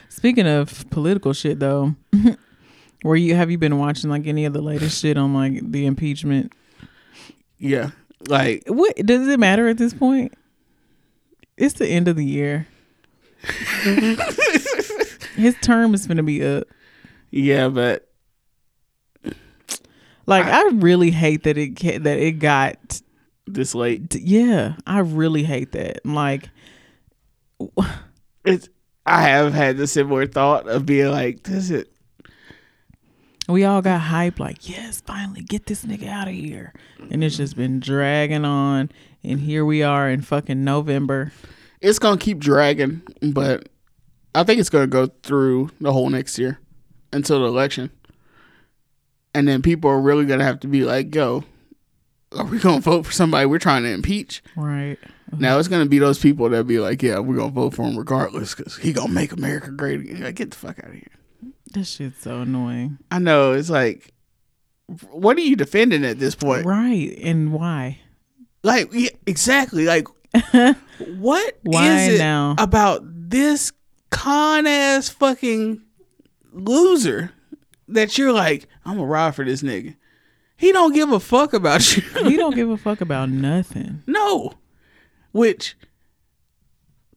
[0.09, 1.95] Speaking of political shit though,
[3.03, 5.85] were you have you been watching like any of the latest shit on like the
[5.85, 6.53] impeachment?
[7.57, 7.91] Yeah,
[8.29, 10.33] like What does it matter at this point?
[11.57, 12.67] It's the end of the year.
[15.35, 16.63] His term is gonna be up.
[17.31, 18.07] yeah, but
[20.25, 23.01] Like I, really hate that it that it got.
[23.47, 26.05] This late, Yeah, I really hate that.
[26.05, 26.49] Like,
[28.43, 28.69] it's.
[29.05, 31.91] I have had the similar thought of being like, this is it.
[33.47, 34.39] we all got hype.
[34.39, 36.73] Like, yes, finally get this nigga out of here.
[37.11, 38.89] And it's just been dragging on.
[39.23, 41.31] And here we are in fucking November.
[41.81, 43.69] it's gonna keep dragging, but
[44.33, 46.59] I think it's gonna go through the whole next year
[47.13, 47.91] until the election,
[49.35, 51.43] and then people are really gonna have to be like, "Yo,
[52.37, 54.97] are we gonna vote for somebody we're trying to impeach?" Right.
[55.37, 57.97] Now it's gonna be those people that be like, "Yeah, we're gonna vote for him
[57.97, 61.03] regardless because he gonna make America great again." Like, get the fuck out of here.
[61.73, 62.99] This shit's so annoying.
[63.11, 64.13] I know it's like,
[65.11, 66.65] what are you defending at this point?
[66.65, 67.17] Right.
[67.21, 67.99] And why?
[68.63, 69.85] Like, yeah, exactly.
[69.85, 70.07] Like,
[71.17, 72.55] what Why it now?
[72.57, 73.71] about this
[74.09, 75.81] con ass fucking
[76.53, 77.31] loser
[77.87, 79.95] that you're like, I'm gonna ride for this nigga?
[80.57, 82.03] He don't give a fuck about you.
[82.23, 84.03] he don't give a fuck about nothing.
[84.07, 84.53] no,
[85.31, 85.75] which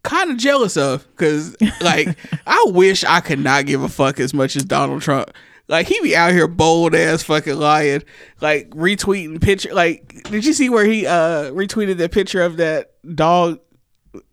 [0.02, 2.16] kind of jealous of because like
[2.46, 5.30] I wish I could not give a fuck as much as Donald Trump.
[5.68, 8.02] Like he be out here bold ass fucking lying,
[8.40, 9.72] like retweeting picture.
[9.74, 13.60] Like, did you see where he uh retweeted that picture of that dog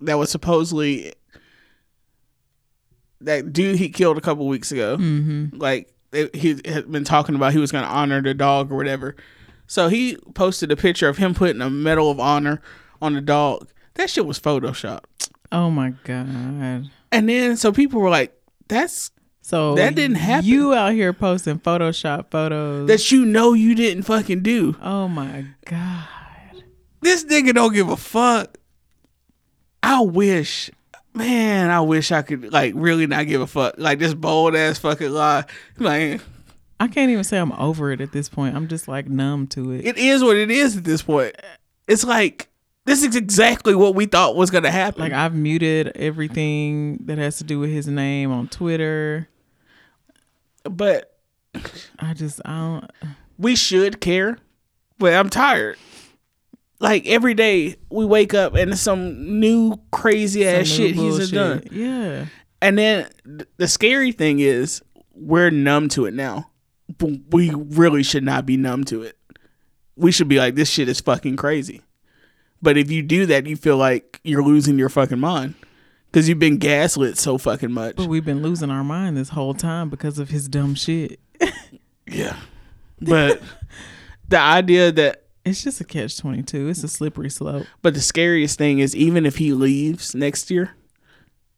[0.01, 1.14] that was supposedly
[3.22, 4.95] that dude he killed a couple weeks ago?
[4.97, 5.58] Mm-hmm.
[5.58, 5.93] Like
[6.34, 9.16] he had been talking about he was going to honor the dog or whatever.
[9.68, 12.61] So he posted a picture of him putting a medal of honor
[13.01, 13.68] on the dog.
[13.95, 15.30] That shit was photoshopped.
[15.51, 16.89] Oh my God.
[17.11, 18.36] And then so people were like,
[18.68, 19.11] "That's
[19.41, 20.49] So That didn't happen.
[20.49, 22.88] You out here posting Photoshop photos.
[22.88, 26.07] that you know you didn't fucking do." oh my God.
[27.01, 28.57] This nigga don't give a fuck.
[29.84, 30.72] I wish,
[31.16, 33.76] man, I wish I could like really not give a fuck.
[33.78, 35.45] Like this bold ass fucking lie.
[35.78, 36.22] Like
[36.80, 38.55] I can't even say I'm over it at this point.
[38.55, 39.86] I'm just like numb to it.
[39.86, 41.36] it is what it is at this point.
[41.88, 42.49] It's like
[42.86, 45.01] this is exactly what we thought was gonna happen.
[45.01, 49.28] like I've muted everything that has to do with his name on Twitter.
[50.63, 51.18] but
[51.99, 52.91] I just I don't
[53.38, 54.38] we should care.
[54.97, 55.78] But I'm tired.
[56.80, 61.63] Like every day we wake up and some new crazy ass new shit he's done.
[61.71, 62.26] Yeah.
[62.61, 64.82] And then th- the scary thing is
[65.13, 66.49] we're numb to it now.
[66.97, 69.17] But we really should not be numb to it.
[69.95, 71.82] We should be like, this shit is fucking crazy.
[72.61, 75.55] But if you do that, you feel like you're losing your fucking mind
[76.07, 77.95] because you've been gaslit so fucking much.
[77.95, 81.19] But we've been losing our mind this whole time because of his dumb shit.
[82.07, 82.38] Yeah.
[83.01, 83.41] But
[84.28, 86.67] the idea that, It's just a catch twenty two.
[86.69, 87.67] It's a slippery slope.
[87.81, 90.71] but the scariest thing is, even if he leaves next year,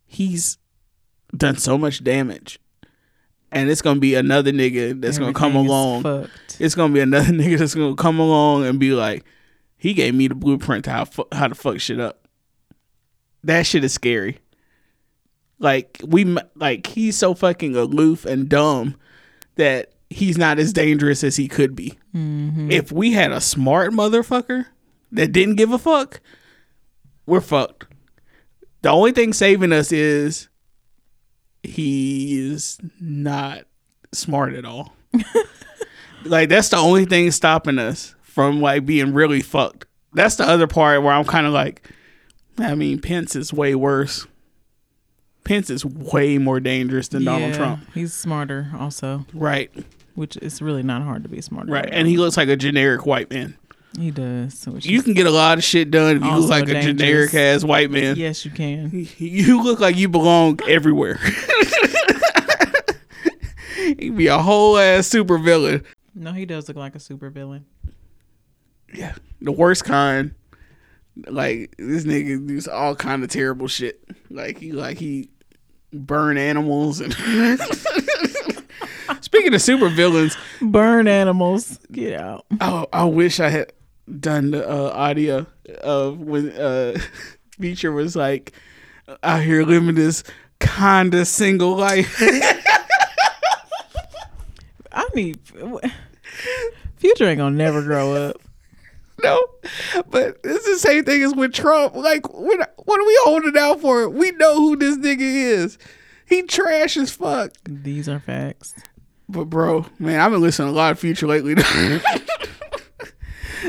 [0.06, 0.58] he's
[1.36, 2.60] done so much damage.
[3.50, 6.04] And it's gonna be another nigga that's gonna come along.
[6.04, 6.58] Fucked.
[6.60, 9.24] it's gonna be another nigga that's gonna come along and be like,
[9.78, 12.28] he gave me the blueprint to how fu- how to fuck shit up.
[13.46, 14.40] That shit is scary.
[15.60, 18.96] Like we like he's so fucking aloof and dumb
[19.56, 21.98] that he's not as dangerous as he could be.
[22.16, 22.72] Mm-hmm.
[22.72, 24.66] If we had a smart motherfucker
[25.12, 26.22] that didn't give a fuck,
[27.26, 27.86] we're fucked.
[28.82, 30.50] The only thing saving us is
[31.64, 33.66] he is not
[34.14, 34.94] smart at all.
[36.26, 39.86] like that's the only thing stopping us from like being really fucked.
[40.14, 41.90] That's the other part where I'm kind of like,
[42.58, 44.26] I mean, Pence is way worse.
[45.44, 47.82] Pence is way more dangerous than Donald Trump.
[47.94, 49.72] He's smarter also, Right.
[50.18, 51.72] Which is really not hard to be smarter.
[51.72, 51.88] Right.
[51.92, 53.56] And he looks like a generic white man.
[54.00, 54.68] He does.
[54.82, 57.64] You can get a lot of shit done if you look like a generic ass
[57.64, 58.16] white man.
[58.16, 59.08] Yes, you can.
[59.18, 61.20] You look like you belong everywhere.
[63.76, 65.86] He'd be a whole ass super villain.
[66.16, 67.66] No, he does look like a super villain.
[68.92, 69.14] Yeah.
[69.40, 70.34] The worst kind.
[71.28, 74.04] Like this nigga does all kind of terrible shit.
[74.32, 75.30] Like he like he
[75.94, 77.14] burn animals and
[79.38, 81.78] Speaking of super villains, Burn animals.
[81.92, 82.48] Get out.
[82.60, 83.72] oh, I wish I had
[84.20, 85.46] done the uh, audio
[85.84, 86.98] of when uh
[87.60, 88.54] Beecher was like
[89.22, 90.24] out here living this
[90.60, 92.18] kinda single life.
[94.92, 95.40] I need.
[96.96, 98.42] Future ain't gonna never grow up.
[99.22, 99.46] no,
[100.10, 101.94] but it's the same thing as with Trump.
[101.96, 104.10] Like, what, what are we holding out for?
[104.10, 105.78] We know who this nigga is.
[106.26, 107.52] He trash as fuck.
[107.66, 108.74] These are facts.
[109.30, 111.54] But bro, man, I've been listening to a lot of Future lately.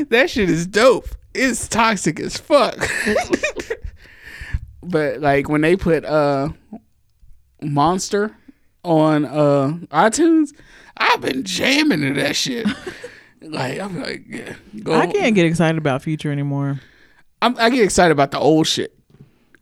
[0.09, 1.07] that shit is dope.
[1.33, 2.77] It's toxic as fuck.
[4.83, 6.49] but like when they put uh
[7.61, 8.35] Monster
[8.83, 10.51] on uh iTunes,
[10.95, 12.65] I've been jamming to that shit.
[13.41, 14.93] like I'm like, yeah, go.
[14.93, 16.79] I can't get excited about Future anymore.
[17.41, 18.97] I'm, I get excited about the old shit.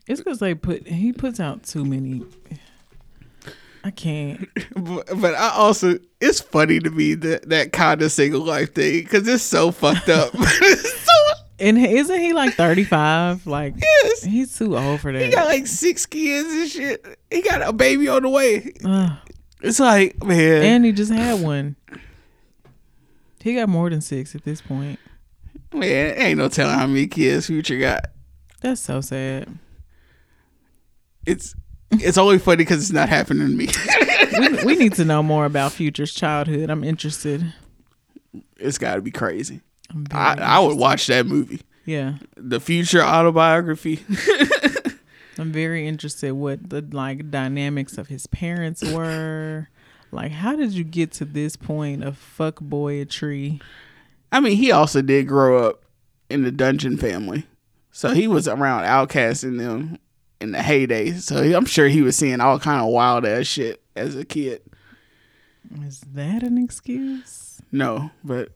[0.07, 2.23] It's because they put he puts out too many.
[3.84, 4.47] I can't.
[4.75, 9.03] But, but I also, it's funny to me that that kind of single life thing
[9.03, 10.32] because it's so fucked up.
[10.38, 11.13] so
[11.59, 13.45] And isn't he like thirty five?
[13.47, 14.23] Like yes.
[14.23, 15.21] he's too old for that.
[15.21, 17.19] He got like six kids and shit.
[17.32, 18.73] He got a baby on the way.
[18.86, 19.11] Ugh.
[19.61, 21.75] It's like, man, and he just had one.
[23.41, 24.99] He got more than six at this point.
[25.73, 28.05] man, ain't no telling how many kids Future got.
[28.61, 29.57] That's so sad.
[31.25, 31.55] It's
[31.91, 33.67] it's only funny because it's not happening to me.
[34.39, 36.69] We, we need to know more about Future's childhood.
[36.69, 37.53] I'm interested.
[38.57, 39.61] it's got to be crazy.
[40.11, 44.03] I, I would watch that movie, Yeah, the Future autobiography.
[45.39, 49.69] I'm very interested what the like dynamics of his parents were.
[50.11, 53.61] Like, how did you get to this point of fuck boyetry?
[54.31, 55.83] I mean, he also did grow up
[56.29, 57.45] in the Dungeon family,
[57.91, 59.97] so he was around OutKast in them
[60.39, 61.11] in the heyday.
[61.13, 64.61] So I'm sure he was seeing all kind of wild ass shit as a kid.
[65.83, 67.61] Is that an excuse?
[67.71, 68.49] No, but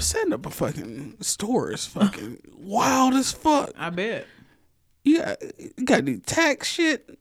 [0.00, 3.70] setting up a fucking store is fucking wild as fuck.
[3.76, 4.26] I bet.
[5.08, 7.18] You got, you got to do tax shit.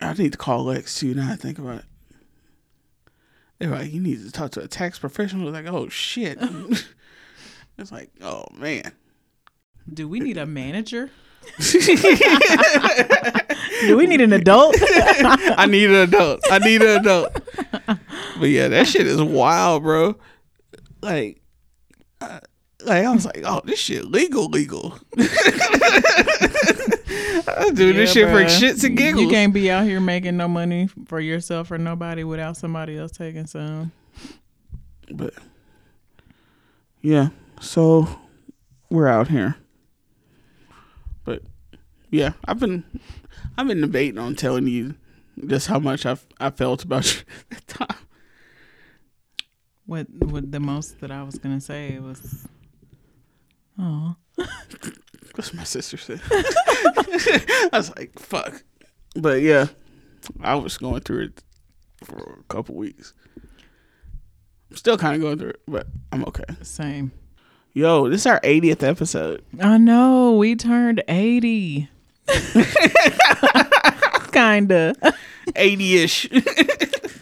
[0.00, 1.14] I need to call Lex too.
[1.14, 1.84] Now I think about it.
[3.58, 5.50] They're like, you need to talk to a tax professional.
[5.50, 6.38] Like, oh shit.
[7.78, 8.92] it's like, oh man.
[9.92, 11.10] Do we need a manager?
[13.80, 14.76] Do we need an adult?
[14.80, 16.40] I need an adult.
[16.52, 17.32] I need an adult.
[18.38, 20.14] But yeah, that shit is wild, bro.
[21.02, 21.42] Like,
[22.20, 22.38] uh,
[22.84, 24.98] like I was like, oh, this shit legal, legal.
[27.48, 28.46] I do this shit for bruh.
[28.46, 29.22] shits and giggles.
[29.22, 33.12] You can't be out here making no money for yourself or nobody without somebody else
[33.12, 33.92] taking some.
[35.10, 35.34] But
[37.00, 37.28] yeah,
[37.60, 38.08] so
[38.90, 39.56] we're out here.
[41.24, 41.42] But
[42.10, 42.84] yeah, I've been
[43.56, 44.94] I've been debating on telling you
[45.46, 47.98] just how much I I felt about you at time.
[49.86, 52.46] What what the most that I was gonna say was,
[53.82, 54.16] oh,
[55.34, 56.20] That's what my sister said.
[56.30, 58.62] I was like, fuck.
[59.16, 59.66] But yeah,
[60.40, 61.42] I was going through it
[62.04, 63.12] for a couple weeks.
[64.70, 66.44] I'm still kind of going through it, but I'm okay.
[66.62, 67.12] same.
[67.74, 69.42] Yo, this is our 80th episode.
[69.60, 71.88] I know we turned eighty.
[74.32, 74.94] Kinda.
[75.56, 76.28] 80 ish.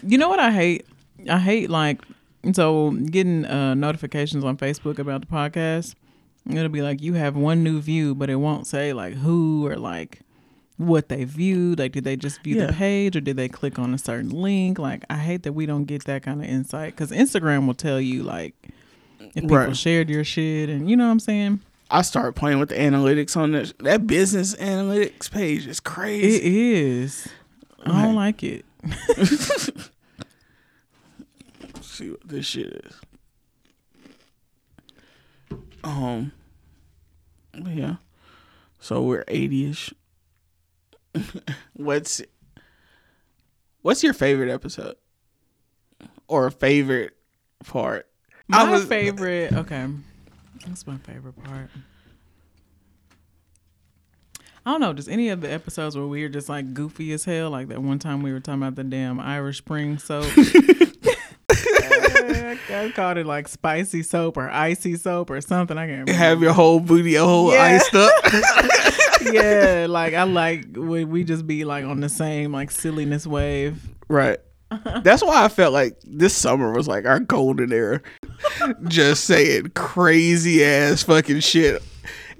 [0.03, 0.87] You know what I hate?
[1.29, 2.01] I hate like
[2.53, 5.93] so getting uh, notifications on Facebook about the podcast.
[6.49, 9.75] It'll be like you have one new view, but it won't say like who or
[9.75, 10.21] like
[10.77, 11.77] what they viewed.
[11.79, 12.67] Like, did they just view Yeah.
[12.67, 14.79] the page or did they click on a certain link?
[14.79, 18.01] Like, I hate that we don't get that kind of insight because Instagram will tell
[18.01, 18.55] you like
[19.19, 19.77] if people Right.
[19.77, 21.59] shared your shit and you know what I'm saying.
[21.91, 23.73] I start playing with the analytics on that.
[23.79, 26.81] That business analytics page is It crazy.
[26.81, 27.27] is.
[27.85, 28.65] I don't like it.
[29.17, 29.81] Let's
[31.81, 32.93] see what this shit is.
[35.83, 36.31] Um,
[37.65, 37.95] yeah.
[38.79, 39.93] So we're 80 ish.
[41.73, 42.21] what's
[43.81, 44.95] what's your favorite episode
[46.27, 47.15] or a favorite
[47.65, 48.07] part?
[48.47, 49.53] My was- favorite.
[49.53, 49.87] Okay,
[50.65, 51.69] that's my favorite part.
[54.65, 54.93] I don't know.
[54.93, 57.81] Does any of the episodes where we were just like goofy as hell, like that
[57.81, 60.25] one time we were talking about the damn Irish Spring soap.
[62.43, 65.77] I, I called it like spicy soap or icy soap or something.
[65.77, 66.13] I can't remember.
[66.13, 67.63] Have your whole booty, your whole Yeah.
[67.63, 68.11] iced up.
[69.33, 73.81] yeah, like I like when we just be like on the same like silliness wave.
[74.07, 74.39] right.
[75.03, 78.01] That's why I felt like this summer was like our golden era.
[78.87, 81.83] Just saying crazy ass fucking shit.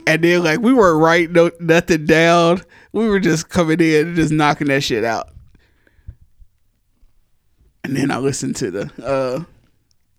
[0.08, 2.62] And then like we weren't writing no, nothing down.
[2.94, 5.28] We were just coming in and just knocking that shit out.
[7.84, 9.44] And then I listened to the uh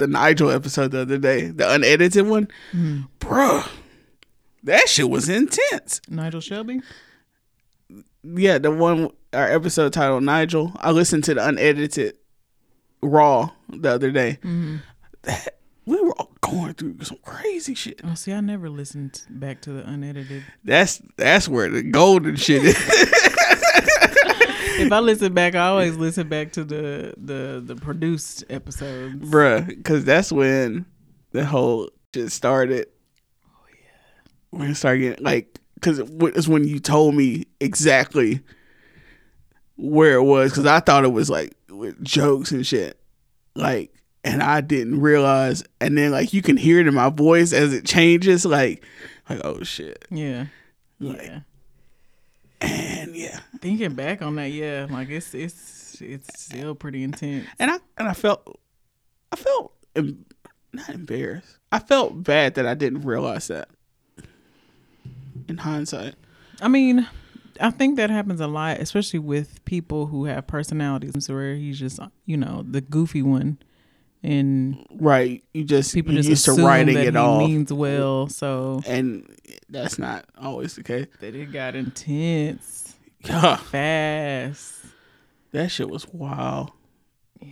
[0.03, 2.49] the Nigel episode the other day, the unedited one.
[2.73, 3.03] Mm-hmm.
[3.21, 3.69] Bruh.
[4.65, 6.01] That shit was intense.
[6.09, 6.81] Nigel Shelby.
[8.25, 10.73] yeah, the one our episode titled Nigel.
[10.77, 12.17] I listened to the unedited
[13.01, 14.39] raw the other day.
[14.43, 14.77] Mm-hmm.
[15.23, 18.01] That, we were all going through some crazy shit.
[18.05, 20.45] Oh, see, I never listened back to the unedited.
[20.65, 22.77] That's that's where the golden shit is.
[24.87, 29.17] if I listen back, I always listen back to the the the produced episodes.
[29.31, 30.87] Bruh, because that's when
[31.33, 32.87] the whole shit started.
[33.47, 38.41] Oh yeah, when it started getting like, because it's when you told me exactly
[39.77, 40.51] where it was.
[40.53, 42.99] Because I thought it was like with jokes and shit,
[43.55, 43.93] like,
[44.25, 45.65] and I didn't realize.
[45.81, 48.85] And then like you can hear it in my voice as it changes, like,
[49.29, 50.47] like oh shit, Yeah,
[51.01, 51.41] Like- yeah.
[52.63, 57.47] And yeah, Thinking back on that, yeah, like it's it's it's still pretty intense.
[57.59, 58.61] and I and I felt,
[59.31, 60.25] I felt em-
[60.73, 61.59] not embarrassed.
[61.71, 63.69] I felt bad that I didn't realize that.
[65.49, 66.15] In hindsight,
[66.61, 67.07] I mean,
[67.61, 71.99] I think that happens a lot, especially with people who have personalities where he's just
[72.27, 73.59] you know the goofy one,
[74.23, 75.43] and right?
[75.53, 79.29] You just people just used to writing that it he off, means well, so and
[79.69, 81.07] that's not always the case.
[81.21, 82.95] that it got intense
[83.25, 84.75] Yeah, fast.
[85.53, 86.71] that shit was wild.
[87.41, 87.49] Yeah,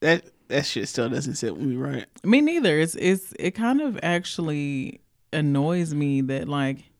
[0.00, 2.06] that that shit still doesn't sit with me right.
[2.24, 2.78] Me neither.
[2.78, 5.00] It's it's it kind of actually
[5.32, 6.90] annoys me that like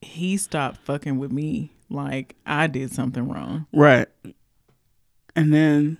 [0.00, 3.66] he stopped fucking with me like I did something wrong.
[3.72, 4.06] Right,
[5.34, 5.98] and then,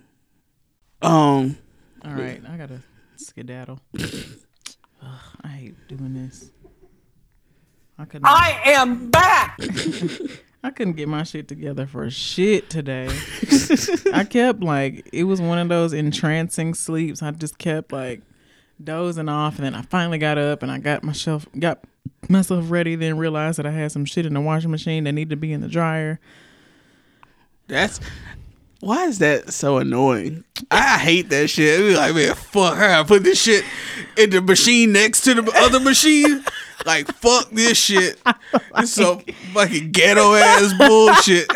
[1.03, 1.57] um,
[2.05, 2.81] All right, I gotta
[3.17, 3.81] skedaddle.
[3.99, 6.51] Ugh, I hate doing this.
[7.99, 8.27] I couldn't.
[8.27, 9.59] I am back.
[10.65, 13.09] I couldn't get my shit together for shit today.
[14.13, 17.23] I kept like it was one of those entrancing sleeps.
[17.23, 18.23] I just kept like
[18.83, 21.85] dozing off, and then I finally got up and I got myself got
[22.29, 22.97] myself ready.
[22.97, 25.53] Then realized that I had some shit in the washing machine that needed to be
[25.53, 26.19] in the dryer.
[27.69, 28.01] that's
[28.81, 30.45] why is that so annoying?
[30.71, 31.81] I hate that shit.
[31.81, 32.89] It be like, man, fuck her.
[32.89, 33.65] I put this shit
[34.17, 36.45] in the machine next to the other machine.
[36.87, 38.21] Like, fuck this shit.
[38.77, 39.21] It's so
[39.53, 41.49] fucking ghetto ass bullshit.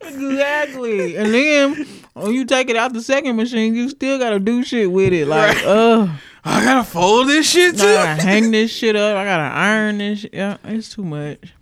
[0.00, 1.16] Exactly.
[1.16, 4.90] and then when you take it out the second machine, you still gotta do shit
[4.90, 5.26] with it.
[5.28, 6.08] Like, ugh.
[6.44, 9.16] I gotta fold this shit I gotta hang this shit up.
[9.16, 10.20] I gotta iron this.
[10.20, 10.34] Shit.
[10.34, 11.52] Yeah, it's too much.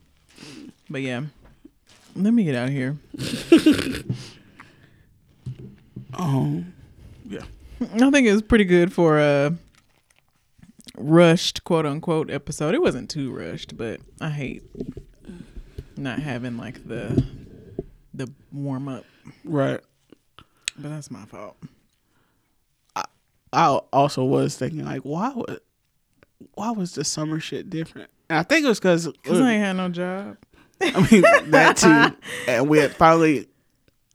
[0.92, 1.22] But yeah,
[2.14, 2.98] let me get out of here.
[6.14, 6.74] Um,
[7.24, 7.44] yeah.
[7.80, 9.56] I think it was pretty good for a
[10.98, 12.74] rushed quote unquote episode.
[12.74, 14.62] It wasn't too rushed, but I hate
[15.96, 17.24] not having like the
[18.12, 19.06] the warm up.
[19.42, 19.80] Right.
[20.76, 21.56] But that's my fault.
[23.54, 25.60] I also was thinking like, why would,
[26.54, 28.10] why was the summer shit different?
[28.28, 30.36] And I think it was because Cause I ain't had no job.
[30.82, 32.16] I mean that too,
[32.48, 33.48] and we had finally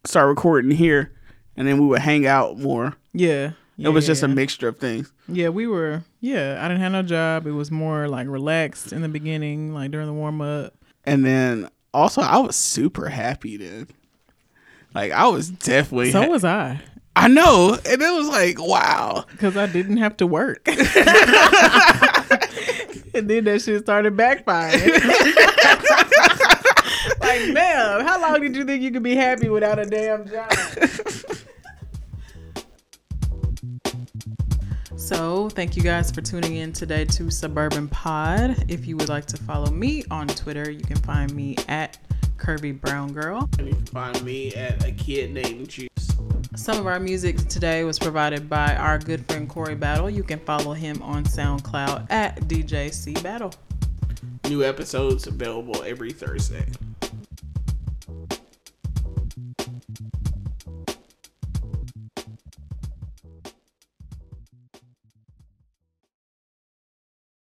[0.04, 1.12] start recording here,
[1.56, 2.94] and then we would hang out more.
[3.12, 3.52] Yeah.
[3.78, 5.12] it was yeah, just a mixture of things.
[5.28, 6.04] Yeah, we were.
[6.20, 7.46] Yeah, I didn't have no job.
[7.46, 10.74] It was more like relaxed in the beginning, like during the warm up.
[11.04, 13.88] And then also, I was super happy then.
[14.94, 16.12] Like I was definitely.
[16.12, 16.80] So ha- was I,
[17.14, 19.24] I know, and it was like, wow.
[19.32, 20.62] because I didn't have to work.
[20.68, 20.78] and
[23.28, 25.00] then that shit started backfiring.
[27.28, 30.52] Like, damn, how long did you think you could be happy without a damn job?
[34.96, 38.62] So, thank you guys for tuning in today to Suburban Pod.
[38.68, 41.96] If you would like to follow me on Twitter, you can find me at
[42.36, 43.48] Curvy Brown Girl.
[43.58, 45.88] And you can find me at a kid named Juice.
[46.56, 50.10] Some of our music today was provided by our good friend Corey Battle.
[50.10, 53.54] You can follow him on SoundCloud at DJC Battle.
[54.44, 56.66] New episodes available every Thursday.